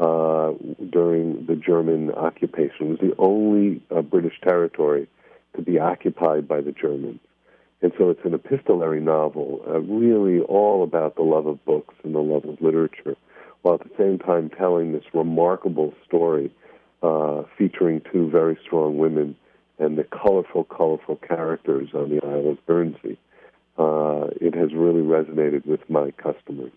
uh, 0.00 0.52
during 0.88 1.44
the 1.44 1.56
German 1.56 2.10
occupation. 2.12 2.86
It 2.86 2.88
was 2.88 2.98
the 3.00 3.14
only 3.18 3.82
uh, 3.94 4.00
British 4.00 4.40
territory 4.40 5.06
to 5.54 5.60
be 5.60 5.78
occupied 5.78 6.48
by 6.48 6.62
the 6.62 6.72
Germans. 6.72 7.20
And 7.82 7.92
so 7.98 8.08
it's 8.08 8.24
an 8.24 8.32
epistolary 8.32 9.02
novel, 9.02 9.60
uh, 9.68 9.80
really 9.80 10.40
all 10.40 10.82
about 10.82 11.16
the 11.16 11.22
love 11.22 11.46
of 11.46 11.62
books 11.66 11.94
and 12.02 12.14
the 12.14 12.20
love 12.20 12.46
of 12.46 12.62
literature, 12.62 13.14
while 13.60 13.74
at 13.74 13.82
the 13.82 13.94
same 13.98 14.18
time 14.18 14.48
telling 14.48 14.92
this 14.92 15.04
remarkable 15.12 15.92
story 16.06 16.50
uh, 17.02 17.42
featuring 17.56 18.02
two 18.12 18.28
very 18.30 18.58
strong 18.64 18.98
women 18.98 19.36
and 19.78 19.96
the 19.96 20.04
colorful, 20.04 20.64
colorful 20.64 21.16
characters 21.16 21.90
on 21.94 22.10
the 22.10 22.24
Isle 22.24 22.50
of 22.50 22.66
Guernsey. 22.66 23.18
Uh, 23.78 24.28
it 24.40 24.54
has 24.54 24.74
really 24.74 25.02
resonated 25.02 25.64
with 25.64 25.88
my 25.88 26.10
customers. 26.12 26.72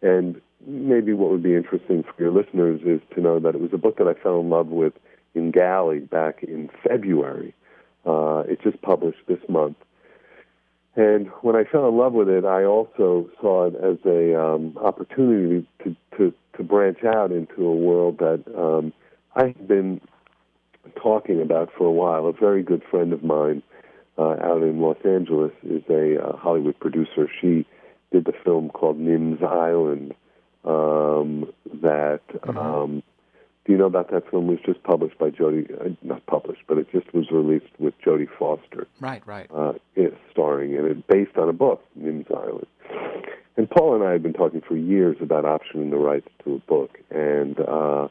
And 0.00 0.40
maybe 0.66 1.12
what 1.12 1.30
would 1.30 1.42
be 1.42 1.54
interesting 1.54 2.02
for 2.02 2.22
your 2.22 2.32
listeners 2.32 2.80
is 2.84 3.00
to 3.14 3.20
know 3.20 3.38
that 3.40 3.54
it 3.54 3.60
was 3.60 3.72
a 3.74 3.78
book 3.78 3.98
that 3.98 4.06
I 4.08 4.14
fell 4.14 4.40
in 4.40 4.48
love 4.48 4.68
with 4.68 4.94
in 5.34 5.50
Galley 5.50 5.98
back 5.98 6.42
in 6.42 6.70
February. 6.82 7.54
Uh, 8.06 8.44
it 8.48 8.62
just 8.62 8.80
published 8.80 9.20
this 9.28 9.40
month. 9.48 9.76
And 10.96 11.28
when 11.42 11.54
I 11.54 11.64
fell 11.64 11.88
in 11.88 11.96
love 11.96 12.14
with 12.14 12.28
it, 12.28 12.44
I 12.44 12.64
also 12.64 13.30
saw 13.40 13.66
it 13.66 13.74
as 13.76 13.98
a 14.04 14.40
um, 14.40 14.76
opportunity 14.78 15.66
to, 15.84 15.96
to, 16.16 16.34
to 16.56 16.62
branch 16.64 17.04
out 17.04 17.30
into 17.30 17.64
a 17.66 17.74
world 17.74 18.18
that 18.18 18.42
um, 18.56 18.92
I've 19.34 19.68
been 19.68 20.00
talking 21.00 21.40
about 21.40 21.70
for 21.76 21.86
a 21.86 21.92
while. 21.92 22.26
A 22.26 22.32
very 22.32 22.62
good 22.62 22.82
friend 22.90 23.12
of 23.12 23.22
mine 23.22 23.62
uh, 24.18 24.36
out 24.42 24.62
in 24.62 24.80
Los 24.80 24.98
Angeles 25.04 25.52
is 25.62 25.82
a 25.88 26.22
uh, 26.22 26.36
Hollywood 26.36 26.78
producer. 26.78 27.28
She 27.40 27.66
did 28.12 28.24
the 28.24 28.32
film 28.44 28.70
called 28.70 28.98
Nim's 28.98 29.42
Island. 29.42 30.14
Um, 30.64 31.50
that 31.82 32.20
mm-hmm. 32.28 32.58
um, 32.58 33.02
do 33.64 33.72
you 33.72 33.78
know 33.78 33.86
about 33.86 34.10
that 34.10 34.30
film? 34.30 34.48
It 34.48 34.52
was 34.52 34.58
just 34.66 34.82
published 34.82 35.18
by 35.18 35.30
Jodie, 35.30 35.70
uh, 35.80 35.94
not 36.02 36.24
published, 36.26 36.62
but 36.66 36.76
it 36.78 36.90
just 36.92 37.12
was 37.14 37.30
released 37.30 37.72
with 37.78 37.94
Jodie 38.04 38.28
Foster. 38.38 38.86
Right, 39.00 39.26
right. 39.26 39.50
Uh, 39.54 39.74
it, 39.94 40.16
starring 40.30 40.74
in 40.74 40.84
it, 40.86 41.06
based 41.06 41.36
on 41.36 41.48
a 41.48 41.52
book, 41.52 41.82
Nim's 41.94 42.26
Island. 42.30 42.66
And 43.56 43.70
Paul 43.70 43.94
and 43.94 44.04
I 44.04 44.12
have 44.12 44.22
been 44.22 44.32
talking 44.32 44.62
for 44.66 44.76
years 44.76 45.16
about 45.20 45.44
optioning 45.44 45.90
the 45.90 45.98
rights 45.98 46.28
to 46.44 46.54
a 46.54 46.58
book, 46.58 46.98
and 47.10 47.58
uh, 47.60 48.08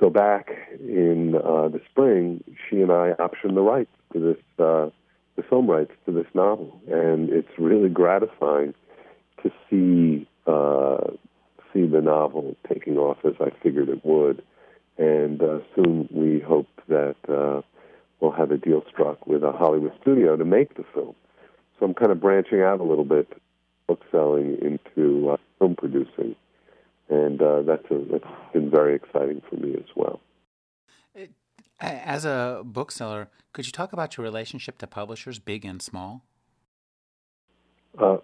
so 0.00 0.10
back 0.10 0.50
in 0.80 1.34
uh, 1.34 1.68
the 1.68 1.80
spring, 1.90 2.44
she 2.68 2.80
and 2.80 2.92
I 2.92 3.12
optioned 3.18 3.54
the 3.54 3.62
rights 3.62 3.90
to 4.12 4.20
this, 4.20 4.36
uh, 4.58 4.90
the 5.36 5.42
film 5.48 5.68
rights 5.68 5.92
to 6.06 6.12
this 6.12 6.26
novel, 6.34 6.80
and 6.88 7.30
it's 7.30 7.48
really 7.58 7.88
gratifying 7.88 8.74
to 9.42 9.50
see 9.68 10.28
uh, 10.46 11.10
see 11.72 11.86
the 11.86 12.00
novel 12.00 12.56
taking 12.72 12.96
off 12.96 13.18
as 13.24 13.34
I 13.40 13.50
figured 13.62 13.88
it 13.88 14.04
would, 14.04 14.42
and 14.96 15.42
uh, 15.42 15.58
soon 15.74 16.08
we 16.12 16.40
hope 16.40 16.68
that 16.88 17.16
uh, 17.28 17.62
we'll 18.20 18.32
have 18.32 18.50
a 18.50 18.56
deal 18.56 18.82
struck 18.90 19.26
with 19.26 19.42
a 19.42 19.52
Hollywood 19.52 19.92
studio 20.00 20.36
to 20.36 20.44
make 20.44 20.76
the 20.76 20.84
film. 20.94 21.14
So 21.78 21.86
I'm 21.86 21.94
kind 21.94 22.10
of 22.10 22.20
branching 22.20 22.62
out 22.62 22.80
a 22.80 22.84
little 22.84 23.04
bit, 23.04 23.32
book 23.86 24.00
selling 24.10 24.58
into 24.60 25.30
uh, 25.30 25.36
film 25.58 25.76
producing 25.76 26.34
and 27.08 27.40
uh, 27.40 27.62
that's 27.62 27.90
a, 27.90 28.04
that's 28.10 28.24
been 28.52 28.70
very 28.70 28.94
exciting 28.94 29.42
for 29.48 29.56
me 29.56 29.74
as 29.74 29.86
well. 29.96 30.20
As 31.80 32.24
a 32.24 32.62
bookseller, 32.64 33.28
could 33.52 33.66
you 33.66 33.72
talk 33.72 33.92
about 33.92 34.16
your 34.16 34.24
relationship 34.24 34.78
to 34.78 34.86
publishers, 34.86 35.38
big 35.38 35.64
and 35.64 35.80
small? 35.80 36.24
Uh, 37.96 38.16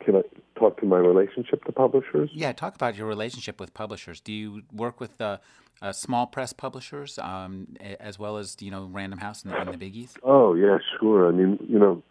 can 0.00 0.16
I 0.16 0.22
talk 0.56 0.78
to 0.80 0.86
my 0.86 0.98
relationship 0.98 1.64
to 1.64 1.72
publishers? 1.72 2.30
Yeah, 2.32 2.52
talk 2.52 2.74
about 2.74 2.96
your 2.96 3.06
relationship 3.06 3.58
with 3.58 3.74
publishers. 3.74 4.20
Do 4.20 4.32
you 4.32 4.62
work 4.72 5.00
with 5.00 5.20
uh, 5.20 5.38
uh, 5.82 5.92
small 5.92 6.26
press 6.26 6.52
publishers 6.52 7.18
um, 7.18 7.76
as 7.80 8.18
well 8.18 8.36
as 8.36 8.56
you 8.60 8.70
know 8.70 8.88
Random 8.92 9.18
House 9.18 9.42
and 9.42 9.52
the, 9.52 9.60
and 9.60 9.74
the 9.74 9.78
biggies? 9.78 10.14
Oh 10.22 10.54
yeah, 10.54 10.78
sure. 11.00 11.28
I 11.28 11.32
mean, 11.32 11.58
you 11.68 11.78
know, 11.78 12.02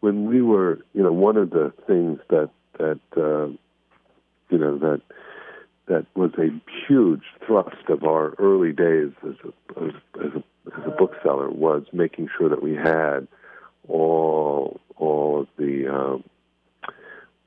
when 0.00 0.26
we 0.26 0.42
were, 0.42 0.80
you 0.92 1.02
know, 1.02 1.12
one 1.12 1.36
of 1.36 1.50
the 1.50 1.72
things 1.86 2.20
that 2.28 2.50
that 2.78 3.00
uh, 3.16 3.46
you 4.50 4.58
know 4.58 4.78
that 4.78 5.00
that 5.88 6.06
was 6.14 6.30
a 6.38 6.48
huge 6.86 7.22
thrust 7.46 7.88
of 7.88 8.04
our 8.04 8.34
early 8.38 8.72
days 8.72 9.12
as 9.26 9.34
a, 9.44 9.84
as, 9.84 9.92
as 10.24 10.32
a, 10.34 10.78
as 10.78 10.86
a 10.86 10.90
bookseller 10.90 11.50
was 11.50 11.84
making 11.92 12.28
sure 12.36 12.48
that 12.48 12.62
we 12.62 12.74
had 12.74 13.26
all 13.88 14.80
all 14.96 15.40
of 15.40 15.48
the 15.56 15.88
um, 15.88 16.24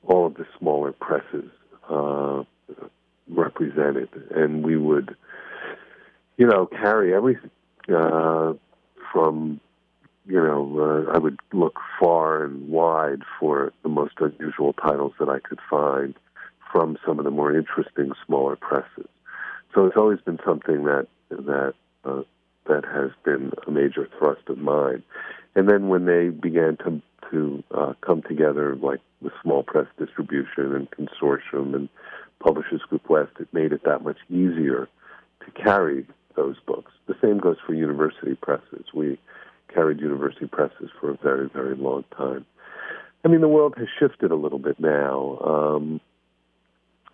all 0.08 0.26
of 0.26 0.36
the 0.36 0.46
smaller 0.58 0.92
presses 0.92 1.50
uh, 1.90 2.44
represented, 3.30 4.10
and 4.36 4.64
we 4.64 4.78
would, 4.78 5.16
you 6.38 6.48
know, 6.48 6.66
carry 6.66 7.14
everything 7.14 7.52
uh, 7.94 8.54
from, 9.12 9.60
you 10.26 10.42
know, 10.42 11.08
uh, 11.08 11.12
I 11.12 11.18
would 11.18 11.40
look 11.54 11.80
far 12.00 12.44
and 12.44 12.70
wide 12.70 13.22
for 13.40 13.74
the 13.84 13.90
most 13.90 14.16
unusual 14.20 14.74
titles 14.74 15.14
that 15.20 15.30
I 15.30 15.40
could 15.40 15.60
find 15.70 16.16
from 16.72 16.98
some 17.06 17.20
of 17.20 17.26
the 17.26 17.32
more 17.32 17.56
interesting 17.56 18.12
smaller 18.26 18.56
presses. 18.56 19.08
So 19.74 19.86
it's 19.86 19.98
always 19.98 20.20
been 20.22 20.40
something 20.46 20.84
that 20.86 21.08
that 21.30 21.74
uh, 22.04 22.22
that 22.68 22.86
has 22.86 23.12
been 23.24 23.52
a 23.68 23.72
major 23.72 24.08
thrust 24.18 24.42
of 24.48 24.58
mine. 24.58 25.04
And 25.56 25.70
then 25.70 25.88
when 25.88 26.06
they 26.06 26.30
began 26.30 26.78
to 26.78 27.02
to 27.32 27.64
uh, 27.72 27.94
come 28.02 28.22
together, 28.24 28.76
like 28.76 29.00
the 29.22 29.32
small 29.42 29.64
press 29.64 29.88
distribution 29.98 30.76
and 30.76 30.90
consortium 30.92 31.76
and 31.76 31.90
Publishers 32.44 32.82
Group 32.90 33.10
West, 33.10 33.32
it 33.40 33.48
made 33.54 33.72
it 33.72 33.84
that 33.86 34.04
much 34.04 34.18
easier 34.30 34.90
to 35.46 35.64
carry 35.64 36.06
those 36.36 36.56
books. 36.66 36.92
The 37.08 37.16
same 37.22 37.38
goes 37.38 37.58
for 37.66 37.74
university 37.74 38.36
presses. 38.36 38.86
We 38.94 39.20
carried 39.74 40.00
university 40.00 40.48
presses 40.48 40.90
for 41.00 41.12
a 41.12 41.18
very, 41.18 41.50
very 41.50 41.76
long 41.76 42.04
time. 42.18 42.46
I 43.24 43.28
mean, 43.28 43.42
the 43.42 43.48
world 43.48 43.76
has 43.78 43.88
shifted 44.00 44.32
a 44.32 44.36
little 44.36 44.60
bit 44.60 44.80
now. 44.80 45.38
Um, 45.46 46.02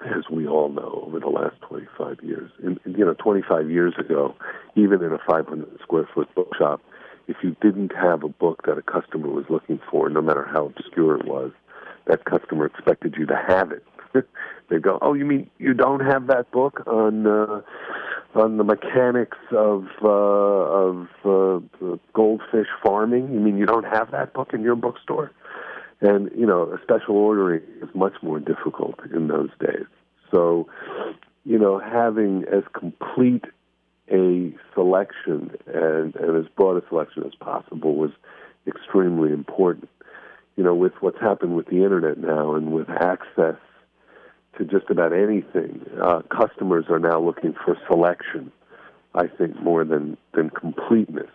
as 0.06 0.30
we 0.32 0.48
all 0.48 0.70
know, 0.70 1.04
over 1.08 1.20
the 1.20 1.28
last 1.28 1.56
25 1.62 2.18
years. 2.24 2.52
And, 2.64 2.80
you 2.86 3.06
know, 3.06 3.14
25 3.14 3.70
years 3.70 3.94
ago, 3.98 4.36
even 4.76 5.04
in 5.04 5.12
a 5.12 5.20
500 5.28 5.68
square 5.82 6.08
foot 6.14 6.34
bookshop, 6.36 6.82
if 7.28 7.38
you 7.44 7.56
didn't 7.62 7.94
have 7.96 8.24
a 8.24 8.30
book 8.30 8.64
that 8.66 8.78
a 8.78 8.82
customer 8.82 9.28
was 9.28 9.46
looking 9.50 9.80
for, 9.92 10.10
no 10.10 10.22
matter 10.22 10.48
how 10.50 10.66
obscure 10.66 11.18
it 11.18 11.26
was, 11.26 11.52
that 12.06 12.26
customer 12.26 12.66
expected 12.66 13.16
you 13.18 13.26
to 13.26 13.36
have 13.36 13.72
it. 13.72 13.84
they 14.70 14.80
go, 14.80 14.98
"Oh, 15.02 15.14
you 15.14 15.26
mean 15.26 15.50
you 15.58 15.74
don't 15.74 16.00
have 16.00 16.28
that 16.28 16.52
book 16.52 16.84
on 16.88 17.28
uh, 17.28 17.62
on 18.36 18.58
the 18.58 18.64
mechanics 18.64 19.38
of 19.52 19.86
uh, 20.02 20.08
of 20.08 21.08
uh, 21.26 21.96
goldfish 22.14 22.68
farming? 22.82 23.34
You 23.34 23.40
mean 23.42 23.58
you 23.58 23.66
don't 23.66 23.86
have 23.86 24.12
that 24.12 24.34
book 24.34 24.54
in 24.54 24.62
your 24.62 24.76
bookstore?" 24.76 25.32
And 26.02 26.30
you 26.36 26.46
know, 26.46 26.64
a 26.64 26.82
special 26.82 27.16
ordering 27.16 27.64
is 27.82 27.90
much 27.96 28.14
more 28.22 28.40
difficult 28.40 29.00
in 29.14 29.28
those 29.28 29.50
days. 29.60 29.86
So, 30.32 30.68
you 31.44 31.58
know, 31.58 31.80
having 31.80 32.44
as 32.52 32.64
complete 32.74 33.46
a 34.12 34.54
selection 34.74 35.52
and, 35.66 36.16
and 36.16 36.38
as 36.38 36.46
broad 36.56 36.82
a 36.82 36.88
selection 36.88 37.24
as 37.26 37.36
possible 37.36 37.96
was 37.96 38.12
extremely 38.68 39.32
important. 39.32 39.90
You 40.56 40.64
know, 40.64 40.76
with 40.76 40.94
what's 41.02 41.20
happened 41.20 41.56
with 41.56 41.68
the 41.68 41.84
internet 41.84 42.18
now 42.18 42.56
and 42.56 42.72
with 42.72 42.90
access 42.90 43.58
to 44.58 44.66
just 44.66 44.90
about 44.90 45.14
anything, 45.14 45.86
uh, 46.02 46.22
customers 46.24 46.86
are 46.90 47.00
now 47.00 47.20
looking 47.20 47.54
for 47.54 47.78
selection. 47.88 48.52
I 49.14 49.28
think 49.28 49.60
more 49.62 49.84
than 49.84 50.18
than 50.34 50.50
completeness, 50.50 51.32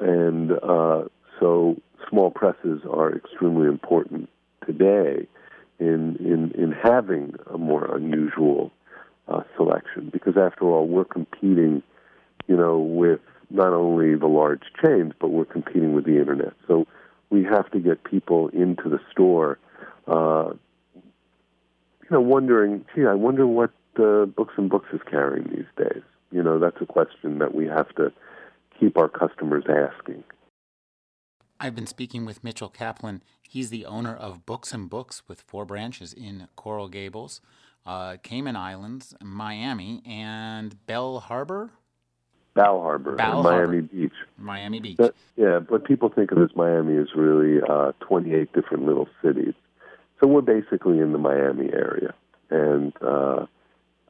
and 0.00 0.52
uh, 0.52 1.04
so 1.38 1.76
small 2.08 2.30
presses 2.30 2.82
are 2.90 3.14
extremely 3.14 3.66
important 3.66 4.28
today 4.66 5.26
in 5.78 6.16
in 6.16 6.52
in 6.60 6.72
having 6.72 7.34
a 7.52 7.58
more 7.58 7.96
unusual 7.96 8.70
uh, 9.28 9.42
selection. 9.56 10.10
Because 10.12 10.36
after 10.36 10.64
all 10.64 10.86
we're 10.86 11.04
competing 11.04 11.82
you 12.46 12.56
know 12.56 12.78
with 12.78 13.20
not 13.50 13.72
only 13.72 14.14
the 14.14 14.26
large 14.26 14.62
chains 14.82 15.12
but 15.20 15.28
we're 15.28 15.44
competing 15.44 15.94
with 15.94 16.04
the 16.04 16.18
internet. 16.18 16.52
So 16.66 16.86
we 17.30 17.44
have 17.44 17.70
to 17.72 17.80
get 17.80 18.04
people 18.04 18.48
into 18.48 18.88
the 18.88 19.00
store 19.10 19.58
uh, 20.06 20.52
you 20.94 22.10
know 22.10 22.20
wondering 22.20 22.84
gee 22.94 23.06
I 23.06 23.14
wonder 23.14 23.46
what 23.46 23.72
uh, 23.98 24.26
books 24.26 24.54
and 24.56 24.68
books 24.68 24.88
is 24.92 25.00
carrying 25.10 25.48
these 25.48 25.86
days. 25.86 26.02
You 26.30 26.42
know 26.42 26.58
that's 26.58 26.80
a 26.80 26.86
question 26.86 27.38
that 27.38 27.54
we 27.54 27.66
have 27.66 27.94
to 27.96 28.12
keep 28.78 28.96
our 28.98 29.08
customers 29.08 29.64
asking 29.68 30.24
I've 31.64 31.74
been 31.74 31.86
speaking 31.86 32.26
with 32.26 32.44
Mitchell 32.44 32.68
Kaplan. 32.68 33.22
He's 33.40 33.70
the 33.70 33.86
owner 33.86 34.14
of 34.14 34.44
Books 34.44 34.74
and 34.74 34.90
Books 34.90 35.22
with 35.26 35.40
four 35.40 35.64
branches 35.64 36.12
in 36.12 36.48
Coral 36.56 36.88
Gables, 36.88 37.40
uh, 37.86 38.18
Cayman 38.22 38.54
Islands, 38.54 39.14
Miami, 39.22 40.02
and 40.04 40.76
Bell 40.84 41.20
Harbor. 41.20 41.70
Bal 42.52 42.82
Harbour, 42.82 43.16
Bal 43.16 43.42
Miami 43.42 43.80
Beach. 43.80 44.12
Miami 44.36 44.78
Beach. 44.78 44.98
But, 44.98 45.14
yeah, 45.36 45.58
but 45.58 45.86
people 45.86 46.10
think 46.10 46.32
of 46.32 46.38
as 46.42 46.50
Miami 46.54 46.96
is 46.96 47.08
really 47.16 47.62
uh, 47.66 47.92
28 48.00 48.52
different 48.52 48.84
little 48.84 49.08
cities. 49.22 49.54
So 50.20 50.26
we're 50.26 50.42
basically 50.42 50.98
in 50.98 51.12
the 51.12 51.18
Miami 51.18 51.72
area 51.72 52.12
and 52.50 52.92
uh, 53.00 53.46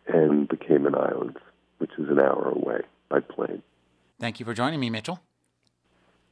and 0.08 0.48
the 0.48 0.56
Cayman 0.56 0.96
Islands, 0.96 1.38
which 1.78 1.92
is 1.98 2.08
an 2.08 2.18
hour 2.18 2.48
away 2.50 2.80
by 3.08 3.20
plane. 3.20 3.62
Thank 4.18 4.40
you 4.40 4.44
for 4.44 4.54
joining 4.54 4.80
me, 4.80 4.90
Mitchell. 4.90 5.20